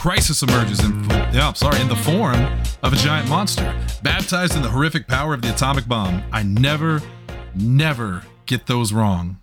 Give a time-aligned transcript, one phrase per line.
[0.00, 2.42] crisis emerges in yeah, sorry, in the form
[2.82, 6.22] of a giant monster, baptized in the horrific power of the atomic bomb.
[6.32, 7.02] I never,
[7.54, 9.40] never get those wrong.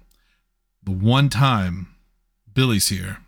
[0.82, 1.90] The one time
[2.56, 3.20] Billy's here,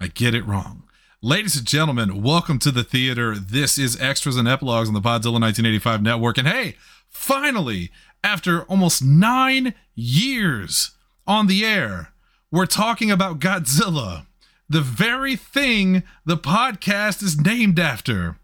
[0.00, 0.82] I get it wrong.
[1.22, 3.36] Ladies and gentlemen, welcome to the theater.
[3.36, 6.36] This is Extras and Epilogues on the Podzilla 1985 network.
[6.36, 6.74] And hey,
[7.08, 7.92] finally,
[8.24, 10.96] after almost nine years
[11.28, 12.12] on the air,
[12.50, 14.25] we're talking about Godzilla,
[14.68, 18.36] the very thing the podcast is named after.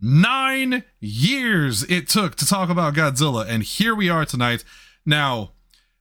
[0.00, 4.62] Nine years it took to talk about Godzilla, and here we are tonight.
[5.04, 5.52] Now,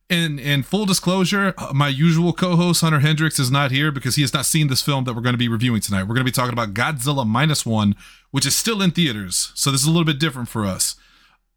[0.10, 4.34] in in full disclosure, my usual co-host Hunter Hendricks is not here because he has
[4.34, 6.04] not seen this film that we're going to be reviewing tonight.
[6.04, 7.96] We're going to be talking about Godzilla minus one,
[8.32, 10.96] which is still in theaters, so this is a little bit different for us.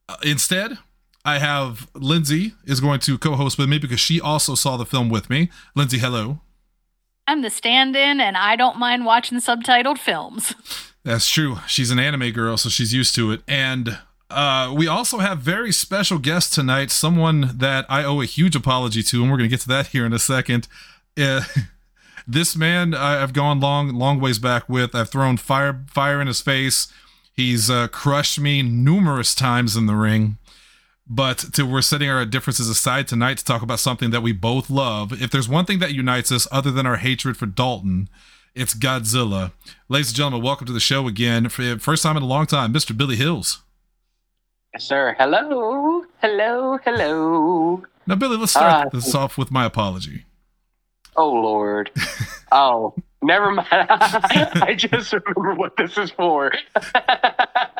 [0.08, 0.78] Uh, instead,
[1.24, 5.10] I have Lindsay is going to co-host with me because she also saw the film
[5.10, 5.50] with me.
[5.74, 6.40] Lindsay, hello.
[7.28, 10.54] I'm the stand-in, and I don't mind watching subtitled films.
[11.04, 11.58] That's true.
[11.66, 13.42] She's an anime girl, so she's used to it.
[13.46, 13.98] And
[14.30, 19.02] uh, we also have very special guest tonight, someone that I owe a huge apology
[19.02, 20.68] to, and we're going to get to that here in a second.
[21.18, 21.42] Uh,
[22.26, 24.94] this man I've gone long, long ways back with.
[24.94, 26.90] I've thrown fire, fire in his face.
[27.34, 30.37] He's uh, crushed me numerous times in the ring.
[31.08, 34.68] But to, we're setting our differences aside tonight to talk about something that we both
[34.68, 35.22] love.
[35.22, 38.10] If there's one thing that unites us other than our hatred for Dalton,
[38.54, 39.52] it's Godzilla.
[39.88, 41.48] Ladies and gentlemen, welcome to the show again.
[41.48, 42.94] For first time in a long time, Mr.
[42.94, 43.62] Billy Hills.
[44.74, 45.16] Yes, sir.
[45.18, 46.04] Hello.
[46.20, 46.78] Hello.
[46.84, 47.82] Hello.
[48.06, 50.24] Now, Billy, let's start uh, this off with my apology.
[51.16, 51.90] Oh, Lord.
[52.52, 53.68] oh, never mind.
[53.70, 56.52] I just remember what this is for.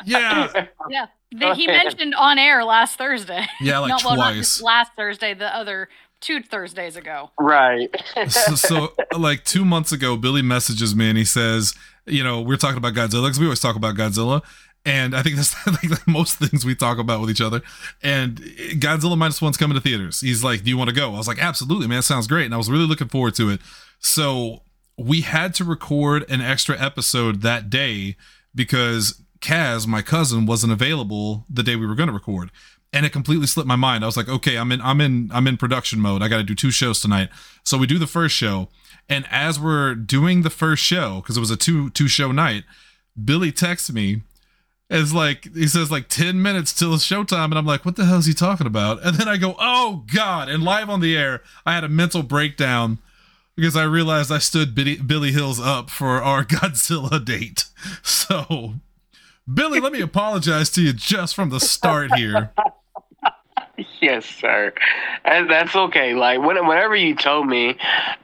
[0.05, 0.67] yeah.
[0.89, 1.07] Yeah.
[1.31, 3.45] The, he mentioned on air last Thursday.
[3.61, 4.61] Yeah, like not, twice.
[4.61, 5.89] Well, last Thursday, the other
[6.21, 7.31] two Thursdays ago.
[7.39, 7.95] Right.
[8.27, 11.73] so, so, like two months ago, Billy messages me and he says,
[12.05, 14.41] you know, we're talking about Godzilla because we always talk about Godzilla.
[14.85, 17.61] And I think that's like most things we talk about with each other.
[18.01, 20.21] And Godzilla minus one's coming to theaters.
[20.21, 22.01] He's like, "Do you want to go?" I was like, "Absolutely, man.
[22.01, 23.59] Sounds great." And I was really looking forward to it.
[23.99, 24.61] So
[24.99, 28.15] we had to record an extra episode that day
[28.53, 32.51] because Kaz, my cousin, wasn't available the day we were going to record,
[32.91, 34.03] and it completely slipped my mind.
[34.03, 36.21] I was like, "Okay, I'm in, I'm in, I'm in production mode.
[36.21, 37.29] I got to do two shows tonight."
[37.63, 38.67] So we do the first show,
[39.07, 42.65] and as we're doing the first show, because it was a two two show night,
[43.23, 44.23] Billy texts me.
[44.89, 47.45] It's like he says like 10 minutes till showtime.
[47.45, 48.99] And i'm like what the hell is he talking about?
[49.03, 50.49] And then i go oh god.
[50.49, 52.97] And live on the air i had a mental breakdown
[53.59, 57.65] because i realized i stood billy, billy hills up for our godzilla date
[58.01, 58.73] so
[59.51, 62.51] billy let me apologize to you just from the start here
[64.01, 64.73] yes, sir.
[65.25, 66.13] And that's okay.
[66.13, 67.77] Like when, whenever you told me,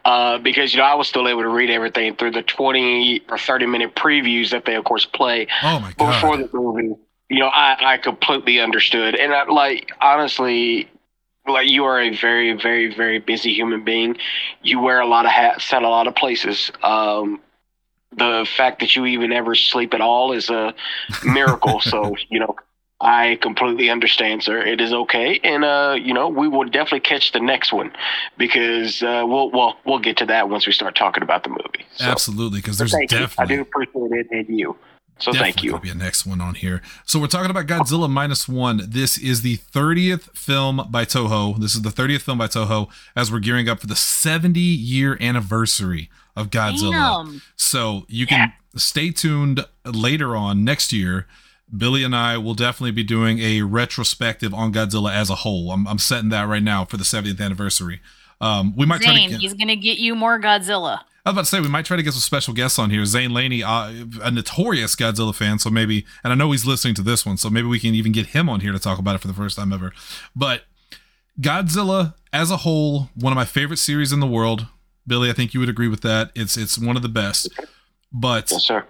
[0.04, 3.38] uh, because you know I was still able to read everything through the twenty or
[3.38, 5.48] thirty minute previews that they of course play.
[5.64, 6.14] Oh my god!
[6.14, 6.96] Before the movie,
[7.30, 10.90] you know, I I completely understood, and I, like honestly.
[11.48, 14.18] Like you are a very, very, very busy human being.
[14.64, 16.72] You wear a lot of hats at a lot of places.
[16.82, 17.40] Um,
[18.18, 20.74] the fact that you even ever sleep at all is a
[21.24, 21.82] miracle.
[21.82, 22.56] so you know,
[23.02, 24.62] I completely understand, sir.
[24.62, 27.92] It is okay, and uh, you know, we will definitely catch the next one
[28.38, 31.86] because uh, we'll well we'll get to that once we start talking about the movie.
[31.96, 34.78] So, Absolutely, because there's definitely I do appreciate it and you.
[35.20, 35.70] So Definitely thank you.
[35.72, 36.82] There'll be a next one on here.
[37.06, 38.82] So we're talking about Godzilla minus one.
[38.86, 41.58] This is the 30th film by Toho.
[41.58, 45.18] This is the 30th film by Toho as we're gearing up for the 70 year
[45.22, 46.92] anniversary of Godzilla.
[47.26, 47.42] Damn.
[47.56, 48.80] So you can yeah.
[48.80, 51.28] stay tuned later on next year
[51.76, 55.72] Billy and I will definitely be doing a retrospective on Godzilla as a whole.
[55.72, 58.02] I'm, I'm setting that right now for the 70th anniversary.
[58.40, 59.42] Um, we might Zane, try to.
[59.42, 61.02] He's going to get you more Godzilla.
[61.26, 63.04] I was about to say we might try to get some special guests on here.
[63.04, 63.92] Zane Laney, uh,
[64.22, 67.50] a notorious Godzilla fan, so maybe, and I know he's listening to this one, so
[67.50, 69.58] maybe we can even get him on here to talk about it for the first
[69.58, 69.92] time ever.
[70.36, 70.66] But
[71.42, 74.68] Godzilla as a whole, one of my favorite series in the world.
[75.08, 76.32] Billy, I think you would agree with that.
[76.36, 77.50] It's it's one of the best.
[78.12, 78.84] But yes.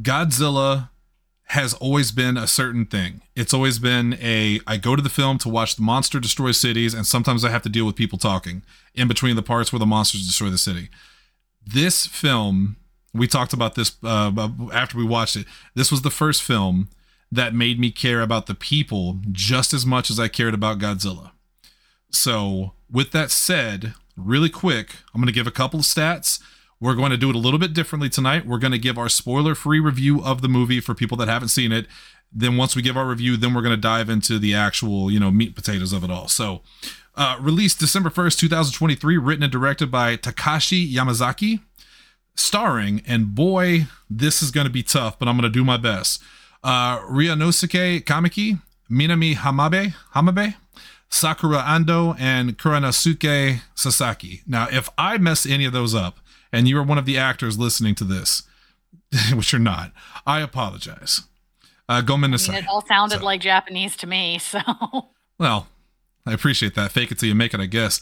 [0.00, 0.90] Godzilla
[1.46, 3.20] has always been a certain thing.
[3.36, 6.92] It's always been a I go to the film to watch the monster destroy cities,
[6.94, 8.62] and sometimes I have to deal with people talking
[8.94, 10.88] in between the parts where the monsters destroy the city.
[11.64, 12.76] This film,
[13.14, 15.46] we talked about this uh, after we watched it.
[15.74, 16.88] This was the first film
[17.30, 21.32] that made me care about the people just as much as I cared about Godzilla.
[22.10, 26.40] So, with that said, really quick, I'm going to give a couple of stats
[26.82, 28.44] we're going to do it a little bit differently tonight.
[28.44, 31.50] We're going to give our spoiler free review of the movie for people that haven't
[31.50, 31.86] seen it.
[32.32, 35.20] Then once we give our review, then we're going to dive into the actual, you
[35.20, 36.26] know, meat potatoes of it all.
[36.26, 36.62] So,
[37.14, 41.60] uh, released December 1st, 2023, written and directed by Takashi Yamazaki.
[42.34, 45.76] starring, and boy, this is going to be tough, but I'm going to do my
[45.76, 46.22] best.
[46.64, 48.60] Uh, Ryunosuke Kamiki,
[48.90, 50.54] Minami Hamabe, Hamabe,
[51.10, 54.40] Sakura Ando, and Kuranosuke Sasaki.
[54.46, 56.20] Now, if I mess any of those up,
[56.52, 58.44] and you are one of the actors listening to this,
[59.34, 59.92] which you're not,
[60.26, 61.22] I apologize.
[61.88, 64.60] Uh, go I mean, it all sounded So- like Japanese to me, so
[65.38, 65.66] Well,
[66.26, 66.92] I appreciate that.
[66.92, 68.00] Fake it till you make it, I guess.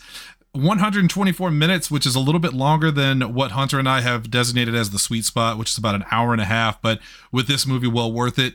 [0.53, 4.75] 124 minutes, which is a little bit longer than what Hunter and I have designated
[4.75, 6.83] as the sweet spot, which is about an hour and a half.
[6.83, 6.99] But
[7.31, 8.55] with this movie, well worth it.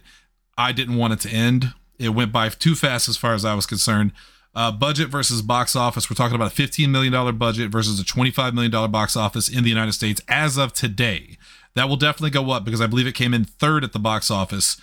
[0.58, 1.74] I didn't want it to end.
[1.98, 4.12] It went by too fast as far as I was concerned.
[4.54, 6.10] Uh, budget versus box office.
[6.10, 9.70] We're talking about a $15 million budget versus a $25 million box office in the
[9.70, 11.38] United States as of today.
[11.76, 14.32] That will definitely go up because I believe it came in third at the box
[14.32, 14.78] office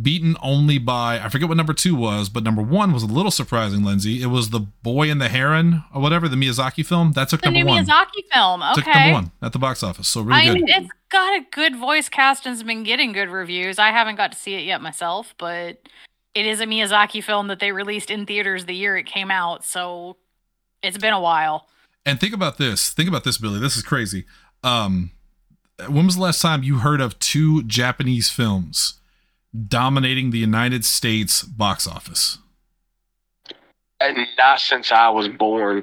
[0.00, 3.30] beaten only by I forget what number two was, but number one was a little
[3.30, 4.22] surprising, Lindsay.
[4.22, 7.46] It was the Boy and the Heron or whatever the Miyazaki film that took the
[7.46, 7.84] number new one.
[7.84, 8.62] Miyazaki film.
[8.62, 10.64] okay, Took number one at the box office, so really I good.
[10.66, 13.78] it's got a good voice cast and's been getting good reviews.
[13.78, 15.78] I haven't got to see it yet myself, but
[16.34, 19.64] it is a Miyazaki film that they released in theaters the year it came out,
[19.64, 20.16] so
[20.82, 21.68] it's been a while.
[22.06, 22.90] And think about this.
[22.90, 23.58] Think about this, Billy.
[23.58, 24.24] This is crazy.
[24.62, 25.10] Um,
[25.88, 28.97] when was the last time you heard of two Japanese films
[29.66, 32.38] dominating the United States box office?
[34.00, 35.82] And not since I was born.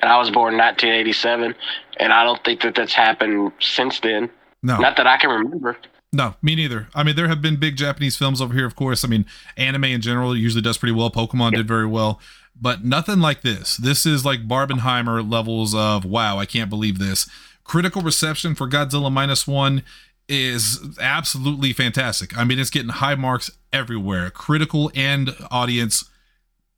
[0.00, 1.54] And I was born in 1987,
[1.98, 4.28] and I don't think that that's happened since then.
[4.60, 4.78] No.
[4.78, 5.76] Not that I can remember.
[6.12, 6.88] No, me neither.
[6.92, 9.04] I mean, there have been big Japanese films over here, of course.
[9.04, 9.24] I mean,
[9.56, 11.10] anime in general usually does pretty well.
[11.10, 12.20] Pokemon did very well,
[12.60, 13.76] but nothing like this.
[13.76, 17.30] This is like Barbenheimer levels of wow, I can't believe this.
[17.64, 19.84] Critical reception for Godzilla minus one
[20.28, 22.36] is absolutely fantastic.
[22.36, 24.30] I mean, it's getting high marks everywhere.
[24.30, 26.08] Critical and audience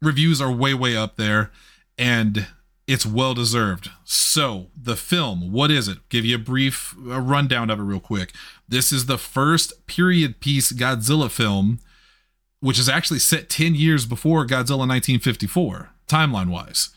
[0.02, 1.50] reviews are way, way up there,
[1.98, 2.46] and
[2.86, 3.90] it's well deserved.
[4.04, 5.98] So, the film, what is it?
[6.08, 8.32] Give you a brief uh rundown of it, real quick.
[8.68, 11.80] This is the first period piece Godzilla film,
[12.60, 16.90] which is actually set 10 years before Godzilla 1954, timeline wise.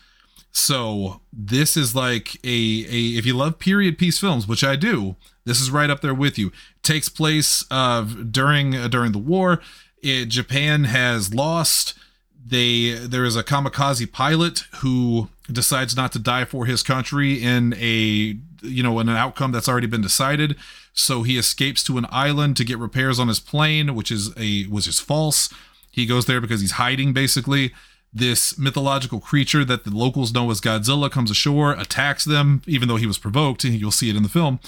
[0.50, 5.16] So, this is like a, a if you love period piece films, which I do,
[5.48, 6.52] this is right up there with you.
[6.82, 9.60] takes place uh, during uh, during the war.
[10.02, 11.94] It, Japan has lost.
[12.46, 17.74] They there is a kamikaze pilot who decides not to die for his country in
[17.78, 20.56] a you know in an outcome that's already been decided.
[20.92, 24.66] So he escapes to an island to get repairs on his plane which is a
[24.68, 25.52] was just false.
[25.90, 27.72] He goes there because he's hiding basically.
[28.10, 32.96] This mythological creature that the locals know as Godzilla comes ashore attacks them even though
[32.96, 34.60] he was provoked and you'll see it in the film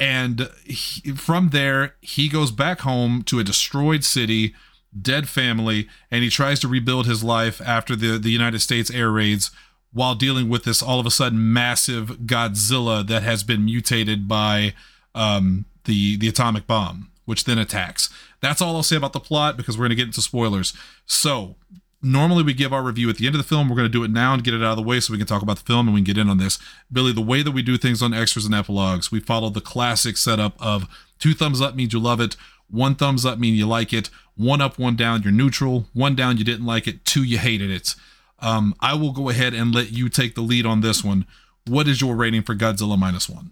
[0.00, 4.54] and he, from there he goes back home to a destroyed city
[5.00, 9.10] dead family and he tries to rebuild his life after the the United States air
[9.10, 9.50] raids
[9.92, 14.74] while dealing with this all of a sudden massive Godzilla that has been mutated by
[15.14, 18.10] um the the atomic bomb which then attacks.
[18.40, 20.72] That's all I'll say about the plot because we're going to get into spoilers.
[21.06, 21.54] So,
[22.02, 23.68] normally we give our review at the end of the film.
[23.68, 25.18] We're going to do it now and get it out of the way so we
[25.18, 26.58] can talk about the film and we can get in on this.
[26.90, 30.16] Billy, the way that we do things on extras and epilogues, we follow the classic
[30.16, 30.86] setup of
[31.18, 32.36] two thumbs up means you love it,
[32.68, 36.38] one thumbs up means you like it, one up, one down, you're neutral, one down,
[36.38, 37.94] you didn't like it, two, you hated it.
[38.38, 41.26] Um, I will go ahead and let you take the lead on this one.
[41.66, 43.50] What is your rating for Godzilla minus one?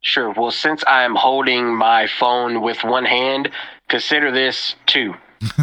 [0.00, 0.32] Sure.
[0.32, 3.50] Well, since I'm holding my phone with one hand,
[3.88, 5.14] consider this two.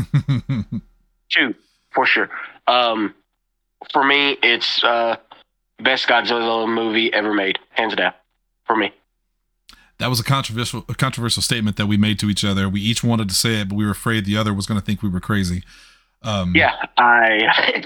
[1.31, 1.53] Two,
[1.91, 2.29] for sure.
[2.67, 3.13] Um,
[3.91, 5.17] for me, it's uh,
[5.79, 8.13] best Godzilla movie ever made, hands down.
[8.65, 8.93] For me.
[9.97, 12.69] that was a controversial a controversial statement that we made to each other.
[12.69, 14.85] We each wanted to say it, but we were afraid the other was going to
[14.85, 15.63] think we were crazy.
[16.21, 17.81] Um, Yeah, I.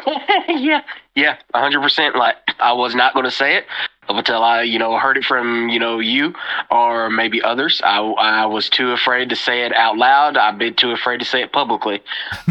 [0.49, 0.81] yeah,
[1.15, 2.17] yeah, hundred percent.
[2.17, 3.65] Like I was not going to say it
[4.09, 6.33] up until I, you know, heard it from you know you
[6.71, 7.81] or maybe others.
[7.83, 10.37] I I was too afraid to say it out loud.
[10.37, 12.01] I've been too afraid to say it publicly.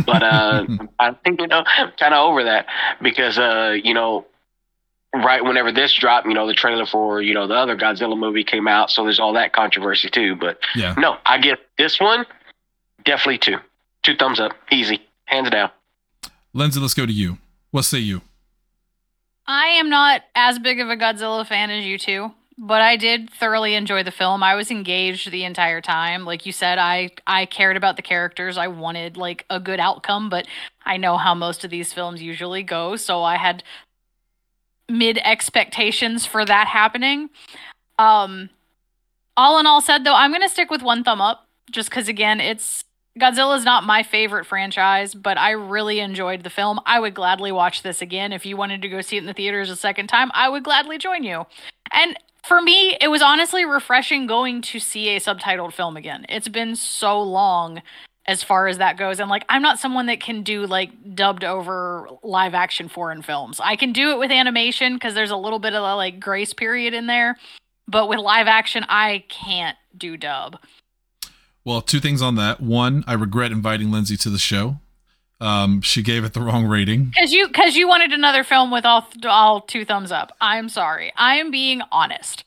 [0.05, 0.67] But uh,
[0.99, 1.65] I think you know,
[1.99, 2.67] kind of over that
[3.01, 4.27] because uh, you know,
[5.15, 8.45] right whenever this dropped, you know, the trailer for you know the other Godzilla movie
[8.45, 10.37] came out, so there's all that controversy too.
[10.37, 10.95] But yeah.
[10.97, 12.27] no, I get this one
[13.05, 13.59] definitely two,
[14.03, 15.71] two thumbs up, easy, hands down.
[16.53, 17.39] Lindsay, let's go to you.
[17.71, 18.23] What say you?
[19.47, 23.31] I am not as big of a Godzilla fan as you two, but I did
[23.31, 24.43] thoroughly enjoy the film.
[24.43, 26.25] I was engaged the entire time.
[26.25, 28.57] Like you said, I I cared about the characters.
[28.57, 30.47] I wanted like a good outcome, but
[30.85, 33.65] I know how most of these films usually go, so I had
[34.89, 37.31] mid expectations for that happening.
[37.99, 38.51] Um
[39.37, 42.09] all in all said though, I'm going to stick with one thumb up just cuz
[42.09, 42.85] again, it's
[43.19, 46.81] Godzilla is not my favorite franchise, but I really enjoyed the film.
[46.87, 48.33] I would gladly watch this again.
[48.33, 50.65] If you wanted to go see it in the theaters a second time, I would
[50.65, 51.45] gladly join you.
[51.93, 56.25] And for me, it was honestly refreshing going to see a subtitled film again.
[56.29, 57.83] It's been so long
[58.27, 59.21] as far as that goes.
[59.21, 63.61] And like, I'm not someone that can do like dubbed over live action foreign films.
[63.63, 66.55] I can do it with animation because there's a little bit of a like grace
[66.55, 67.37] period in there.
[67.89, 70.59] But with live action, I can't do dub.
[71.65, 72.61] Well, two things on that.
[72.61, 74.79] One, I regret inviting Lindsay to the show.
[75.41, 78.87] Um, she gave it the wrong rating because you because you wanted another film with
[78.87, 80.37] all all two thumbs up.
[80.41, 81.13] I'm sorry.
[81.17, 82.45] I am being honest.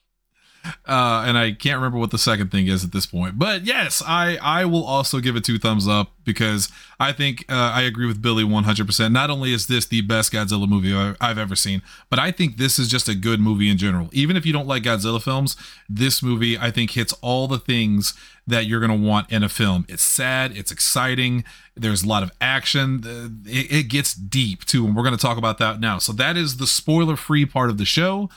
[0.88, 3.38] Uh, and I can't remember what the second thing is at this point.
[3.38, 6.70] But yes, I I will also give it two thumbs up because
[7.00, 9.12] I think uh, I agree with Billy 100%.
[9.12, 12.80] Not only is this the best Godzilla movie I've ever seen, but I think this
[12.80, 14.10] is just a good movie in general.
[14.12, 15.56] Even if you don't like Godzilla films,
[15.90, 18.14] this movie I think hits all the things
[18.48, 19.86] that you're going to want in a film.
[19.90, 21.44] It's sad, it's exciting,
[21.76, 23.02] there's a lot of action,
[23.46, 25.98] it, it gets deep too, and we're going to talk about that now.
[25.98, 28.30] So that is the spoiler-free part of the show.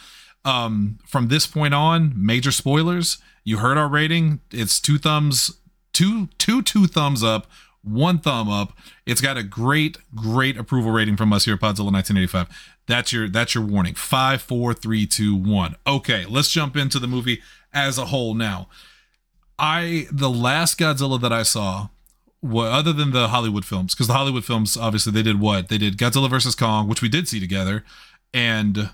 [0.44, 3.18] Um, from this point on, major spoilers.
[3.44, 4.40] You heard our rating.
[4.50, 5.58] It's two thumbs,
[5.92, 7.50] two two two thumbs up,
[7.82, 8.72] one thumb up.
[9.06, 12.48] It's got a great great approval rating from us here at Podzilla 1985.
[12.86, 13.94] That's your that's your warning.
[13.94, 15.76] Five, four, three, two, one.
[15.86, 18.68] Okay, let's jump into the movie as a whole now.
[19.58, 21.88] I the last Godzilla that I saw
[22.40, 25.68] what other than the Hollywood films, because the Hollywood films obviously they did what?
[25.68, 27.84] They did Godzilla versus Kong, which we did see together,
[28.32, 28.90] and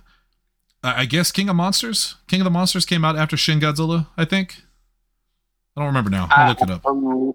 [0.82, 4.06] I guess King of Monsters, King of the Monsters came out after Shin Godzilla.
[4.16, 4.62] I think.
[5.76, 6.28] I don't remember now.
[6.30, 6.86] I looked it up.
[6.86, 7.32] Um,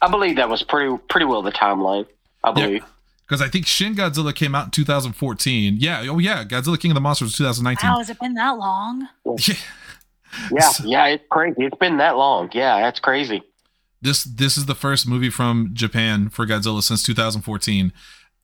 [0.00, 2.06] I believe that was pretty pretty well the timeline.
[2.44, 2.84] I believe.
[3.26, 5.76] Because I think Shin Godzilla came out in 2014.
[5.78, 6.06] Yeah.
[6.08, 6.44] Oh yeah.
[6.44, 7.88] Godzilla King of the Monsters 2019.
[7.88, 9.08] Wow, has it been that long?
[9.46, 9.54] Yeah.
[10.52, 10.70] Yeah.
[10.84, 11.06] Yeah.
[11.06, 11.64] It's crazy.
[11.64, 12.50] It's been that long.
[12.52, 12.80] Yeah.
[12.80, 13.42] That's crazy.
[14.00, 17.92] This this is the first movie from Japan for Godzilla since 2014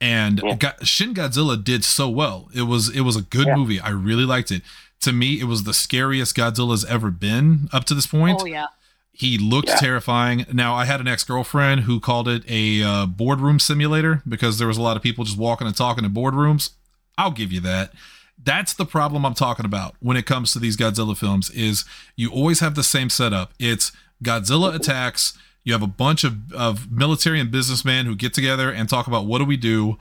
[0.01, 0.73] and yeah.
[0.83, 2.49] Shin Godzilla did so well.
[2.53, 3.55] It was it was a good yeah.
[3.55, 3.79] movie.
[3.79, 4.61] I really liked it.
[5.01, 8.41] To me, it was the scariest Godzilla's ever been up to this point.
[8.41, 8.67] Oh yeah.
[9.11, 9.77] He looked yeah.
[9.77, 10.45] terrifying.
[10.51, 14.67] Now, I had an ex girlfriend who called it a uh, boardroom simulator because there
[14.67, 16.71] was a lot of people just walking and talking in boardrooms.
[17.17, 17.93] I'll give you that.
[18.41, 21.49] That's the problem I'm talking about when it comes to these Godzilla films.
[21.49, 23.53] Is you always have the same setup.
[23.59, 23.91] It's
[24.23, 28.87] Godzilla attacks you have a bunch of, of military and businessmen who get together and
[28.87, 29.97] talk about what do we do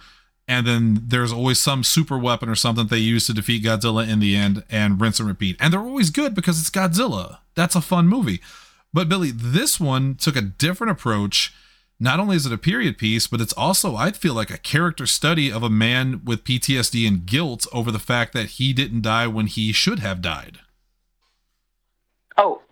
[0.47, 4.21] and then there's always some super weapon or something they use to defeat Godzilla in
[4.21, 5.57] the end and rinse and repeat.
[5.59, 7.39] And they're always good because it's Godzilla.
[7.55, 8.41] That's a fun movie.
[8.93, 11.55] But Billy, this one took a different approach.
[12.01, 15.07] Not only is it a period piece, but it's also, I feel like, a character
[15.07, 19.27] study of a man with PTSD and guilt over the fact that he didn't die
[19.27, 20.59] when he should have died.
[22.37, 22.63] Oh,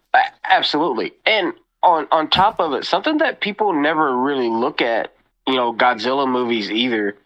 [0.45, 1.13] absolutely.
[1.25, 5.13] And on on top of it, something that people never really look at,
[5.47, 7.17] you know, Godzilla movies either,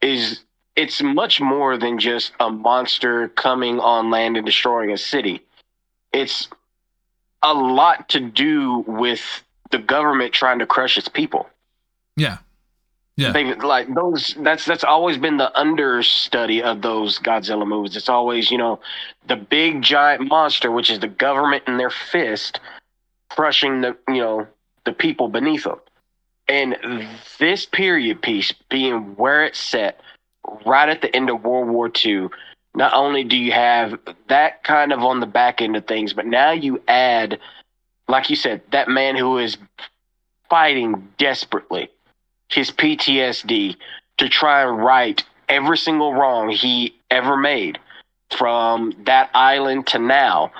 [0.00, 0.44] is
[0.76, 5.42] it's much more than just a monster coming on land and destroying a city.
[6.12, 6.48] It's
[7.42, 11.48] a lot to do with the government trying to crush its people.
[12.16, 12.38] Yeah.
[13.16, 13.32] Yeah.
[13.32, 17.96] They, like those that's that's always been the understudy of those Godzilla movies.
[17.96, 18.80] It's always, you know,
[19.28, 22.60] the big giant monster, which is the government in their fist,
[23.28, 24.46] crushing the you know
[24.84, 25.80] the people beneath them.
[26.48, 26.76] And
[27.38, 30.00] this period piece being where it's set,
[30.66, 32.28] right at the end of World War II,
[32.74, 33.98] not only do you have
[34.28, 37.38] that kind of on the back end of things, but now you add,
[38.10, 39.56] like you said, that man who is
[40.48, 41.88] fighting desperately,
[42.48, 43.76] his PTSD
[44.18, 47.78] to try and right every single wrong he ever made
[48.30, 50.52] from that island to now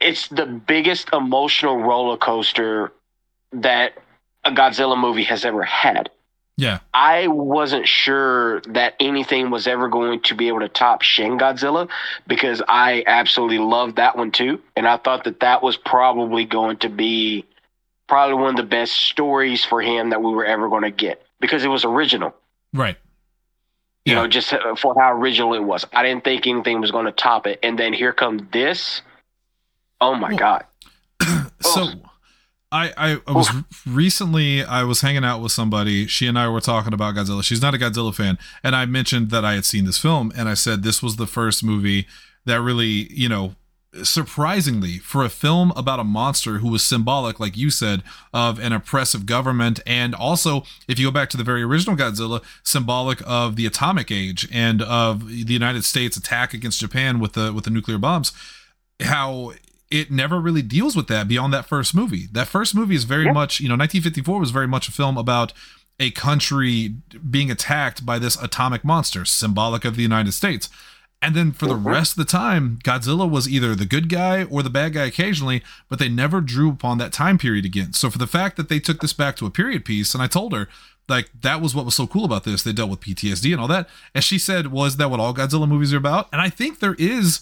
[0.00, 2.92] it's the biggest emotional roller coaster
[3.52, 3.94] that
[4.44, 6.10] a Godzilla movie has ever had.
[6.56, 6.78] Yeah.
[6.94, 11.88] I wasn't sure that anything was ever going to be able to top Shin Godzilla
[12.26, 14.60] because I absolutely loved that one too.
[14.74, 17.44] And I thought that that was probably going to be
[18.08, 21.26] probably one of the best stories for him that we were ever going to get
[21.40, 22.34] because it was original.
[22.72, 22.96] Right.
[24.06, 25.84] You know, just uh, for how original it was.
[25.92, 27.58] I didn't think anything was going to top it.
[27.64, 29.02] And then here comes this
[30.00, 30.64] Oh my well, god.
[31.60, 31.88] so
[32.76, 33.48] I, I, I was
[33.86, 36.06] recently I was hanging out with somebody.
[36.06, 37.42] She and I were talking about Godzilla.
[37.42, 40.48] She's not a Godzilla fan, and I mentioned that I had seen this film, and
[40.48, 42.06] I said this was the first movie
[42.44, 43.56] that really, you know,
[44.02, 48.02] surprisingly for a film about a monster who was symbolic like you said
[48.32, 52.42] of an oppressive government and also if you go back to the very original Godzilla
[52.62, 57.54] symbolic of the atomic age and of the United States attack against Japan with the
[57.54, 58.32] with the nuclear bombs
[59.00, 59.52] how
[59.90, 62.26] it never really deals with that beyond that first movie.
[62.32, 63.32] That first movie is very yeah.
[63.32, 65.52] much, you know, 1954 was very much a film about
[66.00, 66.96] a country
[67.30, 70.68] being attacked by this atomic monster, symbolic of the United States.
[71.22, 71.86] And then for the Mhm.
[71.86, 75.62] rest of the time, Godzilla was either the good guy or the bad guy occasionally,
[75.88, 77.94] but they never drew upon that time period again.
[77.94, 80.26] So for the fact that they took this back to a period piece, and I
[80.26, 80.68] told her,
[81.08, 82.62] like, that was what was so cool about this.
[82.62, 83.88] They dealt with PTSD and all that.
[84.14, 86.28] And she said, Well, is that what all Godzilla movies are about?
[86.32, 87.40] And I think there is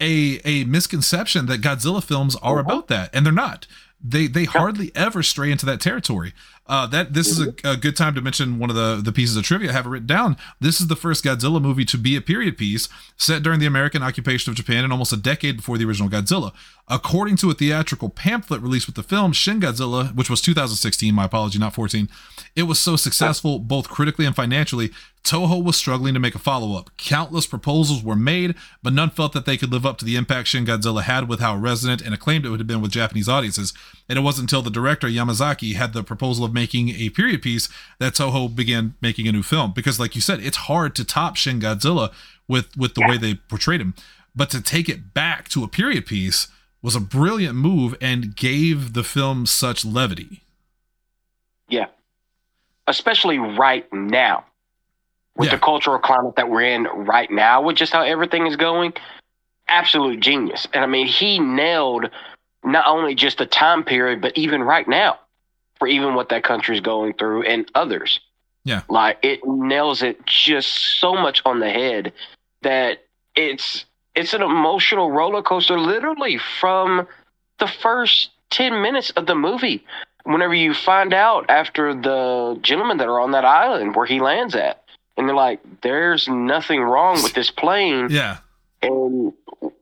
[0.00, 3.66] a a misconception that Godzilla films are about that, and they're not.
[4.02, 6.32] They they hardly ever stray into that territory.
[6.70, 9.36] Uh, that this is a, a good time to mention one of the the pieces
[9.36, 10.36] of trivia I have it written down.
[10.60, 14.04] This is the first Godzilla movie to be a period piece set during the American
[14.04, 16.52] occupation of Japan and almost a decade before the original Godzilla.
[16.86, 21.24] According to a theatrical pamphlet released with the film Shin Godzilla, which was 2016, my
[21.24, 22.08] apology, not 14,
[22.54, 24.90] it was so successful both critically and financially.
[25.22, 26.90] Toho was struggling to make a follow up.
[26.96, 30.48] Countless proposals were made, but none felt that they could live up to the impact
[30.48, 33.72] Shin Godzilla had with how resonant and acclaimed it would have been with Japanese audiences.
[34.08, 37.68] And it wasn't until the director Yamazaki had the proposal of making a period piece
[37.98, 39.72] that Toho began making a new film.
[39.72, 42.12] Because, like you said, it's hard to top Shin Godzilla
[42.48, 43.94] with with the way they portrayed him.
[44.34, 46.48] But to take it back to a period piece
[46.82, 50.42] was a brilliant move and gave the film such levity.
[51.68, 51.86] Yeah.
[52.86, 54.44] Especially right now.
[55.36, 55.56] With Yeah.
[55.56, 58.92] the cultural climate that we're in right now, with just how everything is going,
[59.68, 60.66] absolute genius.
[60.74, 62.10] And I mean, he nailed
[62.64, 65.18] not only just the time period, but even right now,
[65.80, 68.20] for even what that country's going through and others.
[68.64, 68.82] Yeah.
[68.88, 72.12] Like it nails it just so much on the head
[72.62, 73.02] that
[73.34, 77.08] it's it's an emotional roller coaster literally from
[77.58, 79.84] the first 10 minutes of the movie
[80.24, 84.54] whenever you find out after the gentlemen that are on that island where he lands
[84.54, 84.82] at
[85.16, 88.38] and they're like there's nothing wrong with this plane Yeah.
[88.82, 89.32] and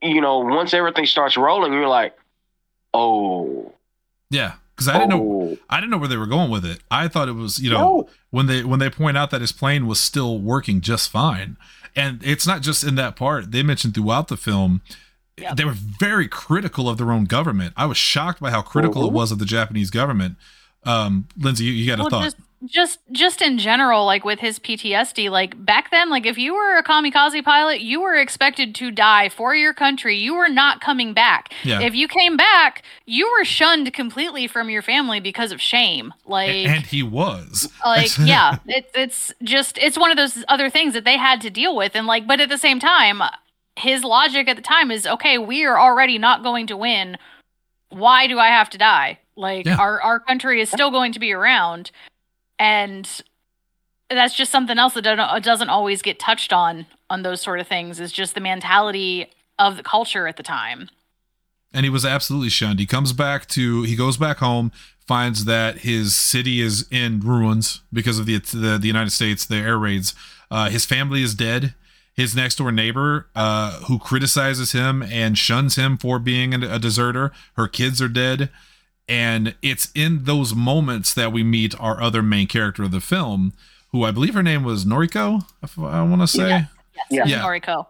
[0.03, 2.15] you know once everything starts rolling you're like
[2.95, 3.73] oh
[4.31, 4.53] Yeah.
[4.79, 6.79] Because I didn't know oh, I didn't know where they were going with it.
[6.89, 8.09] I thought it was, you know, no.
[8.31, 11.57] when they when they point out that his plane was still working just fine.
[11.97, 13.51] And it's not just in that part.
[13.51, 14.83] They mentioned throughout the film
[15.37, 15.53] Yeah.
[15.55, 17.75] they were very critical of their own government.
[17.77, 19.15] I was shocked by how critical it Mhm.
[19.15, 20.37] was of the Japanese government.
[20.85, 22.25] Um, Lindsay, you, you got a Well, thought?
[22.25, 26.55] just just just in general, like with his PTSD, like back then, like if you
[26.55, 30.17] were a kamikaze pilot, you were expected to die for your country.
[30.17, 31.53] You were not coming back.
[31.63, 31.81] Yeah.
[31.81, 36.13] If you came back, you were shunned completely from your family because of shame.
[36.27, 37.69] Like and he was.
[37.85, 41.51] like yeah it's it's just it's one of those other things that they had to
[41.51, 43.23] deal with and like but at the same time
[43.77, 47.17] his logic at the time is okay we are already not going to win
[47.91, 49.77] why do i have to die like Yeah.
[49.77, 51.91] our our country is still going to be around
[52.59, 53.23] and
[54.11, 57.67] that's just something else that don't, doesn't always get touched on on those sort of
[57.67, 60.89] things is just the mentality of the culture at the time
[61.73, 62.79] and he was absolutely shunned.
[62.79, 64.73] He comes back to he goes back home,
[65.07, 69.57] finds that his city is in ruins because of the the, the United States, the
[69.57, 70.15] air raids.
[70.51, 71.75] Uh, his family is dead.
[72.15, 77.31] His next door neighbor, uh, who criticizes him and shuns him for being a deserter,
[77.55, 78.51] her kids are dead.
[79.09, 83.55] And it's in those moments that we meet our other main character of the film,
[83.91, 86.49] who I believe her name was Noriko, if I want to say.
[86.49, 86.69] Yes.
[87.11, 87.25] Yeah.
[87.27, 87.43] Yeah.
[87.43, 87.87] Noriko.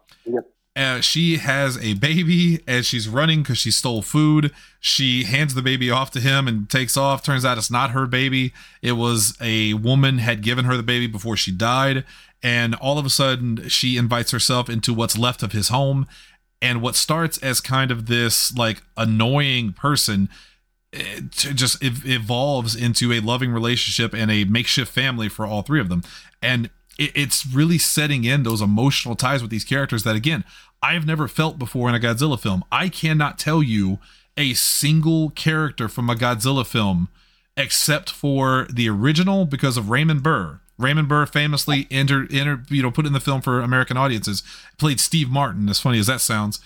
[0.77, 4.53] Uh, she has a baby as she's running because she stole food.
[4.79, 7.25] She hands the baby off to him and takes off.
[7.25, 8.53] Turns out it's not her baby.
[8.81, 12.05] It was a woman had given her the baby before she died.
[12.45, 16.07] And all of a sudden, she invites herself into what's left of his home.
[16.63, 20.29] And what starts as kind of this like annoying person
[20.93, 25.81] it just ev- evolves into a loving relationship and a makeshift family for all three
[25.81, 26.03] of them.
[26.43, 30.45] And it, it's really setting in those emotional ties with these characters that, again,
[30.83, 32.65] I've never felt before in a Godzilla film.
[32.71, 33.99] I cannot tell you
[34.37, 37.09] a single character from a Godzilla film
[37.57, 40.61] except for the original because of Raymond Burr.
[40.79, 44.45] Raymond Burr famously entered, entered, you know, put in the film for American audiences,
[44.79, 46.61] played Steve Martin, as funny as that sounds.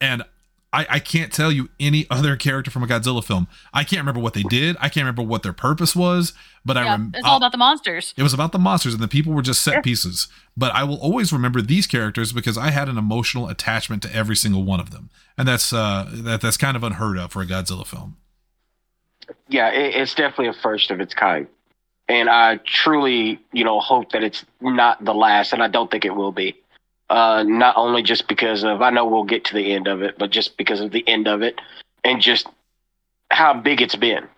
[0.00, 0.22] And
[0.70, 3.48] I, I can't tell you any other character from a Godzilla film.
[3.72, 4.76] I can't remember what they did.
[4.80, 7.58] I can't remember what their purpose was, but I remember rem- it's all about the
[7.58, 8.12] monsters.
[8.18, 9.82] it was about the monsters and the people were just set Sure.
[9.82, 10.28] pieces.
[10.58, 14.36] But I will always remember these characters because I had an emotional attachment to every
[14.36, 17.46] single one of them, and that's uh that that's kind of unheard of for a
[17.46, 18.18] Godzilla film.
[19.48, 21.46] yeah, it, it's definitely a first of its kind.
[22.10, 26.04] And I truly, you know, hope that it's not the last, and I don't think
[26.04, 26.56] it will be.
[27.10, 30.18] Uh, not only just because of, I know we'll get to the end of it,
[30.18, 31.58] but just because of the end of it
[32.04, 32.46] and just
[33.30, 34.28] how big it's been.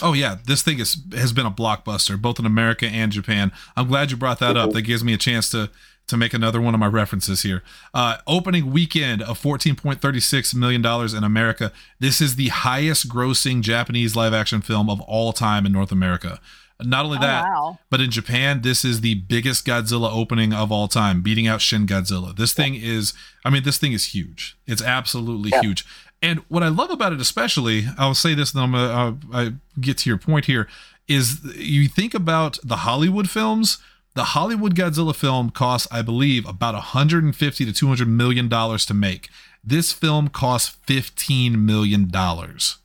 [0.00, 3.50] Oh yeah, this thing is has been a blockbuster both in America and Japan.
[3.76, 4.70] I'm glad you brought that up.
[4.72, 5.70] That gives me a chance to
[6.06, 7.62] to make another one of my references here.
[7.92, 11.72] Uh, opening weekend of 14.36 million dollars in America.
[11.98, 16.40] This is the highest grossing Japanese live action film of all time in North America.
[16.80, 17.78] Not only Oh, that, wow.
[17.90, 21.86] but in Japan, this is the biggest Godzilla opening of all time, beating out Shin
[21.86, 22.36] Godzilla.
[22.36, 23.14] This thing is,
[23.44, 24.56] I mean, this thing is huge.
[24.66, 25.60] It's absolutely Yeah.
[25.62, 25.84] huge.
[26.22, 29.52] And what I love about it, especially, I'll say this, and I'm gonna uh, I
[29.80, 30.68] get to your point here,
[31.08, 33.78] is you think about the Hollywood films.
[34.14, 39.28] The Hollywood Godzilla film costs, I believe, about 150 to 200 million dollars to make.
[39.62, 42.78] This film costs 15 million dollars.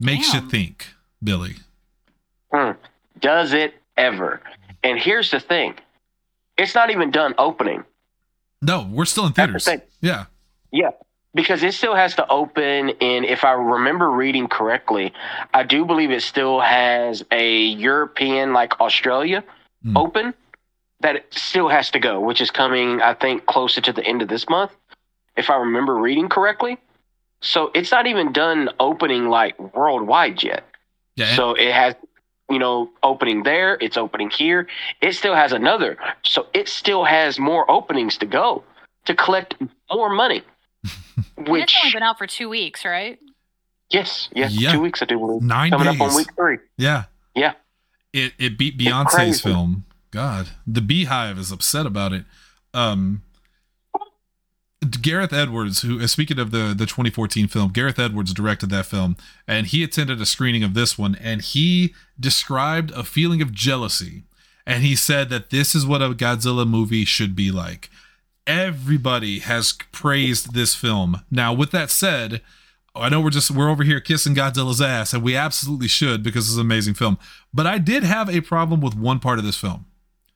[0.00, 0.44] Makes Damn.
[0.44, 0.88] you think,
[1.22, 1.56] Billy.
[2.54, 2.72] Hmm.
[3.18, 4.40] Does it ever?
[4.82, 5.74] And here's the thing
[6.56, 7.84] it's not even done opening.
[8.62, 9.88] No, we're still in That's the theaters.
[10.00, 10.24] Yeah.
[10.70, 10.90] Yeah,
[11.34, 15.12] because it still has to open and if I remember reading correctly,
[15.52, 19.42] I do believe it still has a European, like Australia,
[19.84, 19.96] Hmm.
[19.96, 20.34] open
[21.00, 24.22] that it still has to go, which is coming, I think, closer to the end
[24.22, 24.72] of this month,
[25.36, 26.78] if I remember reading correctly.
[27.42, 30.64] So it's not even done opening like worldwide yet.
[31.16, 31.36] Yeah.
[31.36, 31.94] So it has,
[32.50, 34.66] you know, opening there, it's opening here.
[35.00, 35.96] It still has another.
[36.24, 38.62] So it still has more openings to go
[39.06, 39.54] to collect
[39.90, 40.42] more money.
[41.36, 43.18] And Which, it's only been out for two weeks, right?
[43.90, 44.72] yes, yes, Yeah.
[44.72, 45.42] two weeks, I do believe.
[45.42, 46.00] Nine Coming days.
[46.00, 46.58] up on week three.
[46.76, 47.04] Yeah.
[47.34, 47.52] Yeah.
[48.12, 49.84] It it beat Beyonce's film.
[50.12, 52.24] God, the BeyHive is upset about it.
[52.72, 53.22] Um,
[54.84, 59.16] Gareth Edwards, who uh, speaking of the the 2014 film, Gareth Edwards directed that film,
[59.46, 64.24] and he attended a screening of this one, and he described a feeling of jealousy,
[64.66, 67.90] and he said that this is what a Godzilla movie should be like.
[68.46, 71.22] Everybody has praised this film.
[71.30, 72.42] Now, with that said,
[72.94, 76.46] I know we're just we're over here kissing Godzilla's ass, and we absolutely should because
[76.46, 77.18] it's an amazing film.
[77.52, 79.86] But I did have a problem with one part of this film.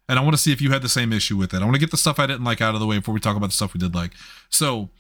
[0.09, 1.61] And I want to see if you had the same issue with it.
[1.61, 3.21] I want to get the stuff I didn't like out of the way before we
[3.21, 4.13] talk about the stuff we did like.
[4.49, 4.91] So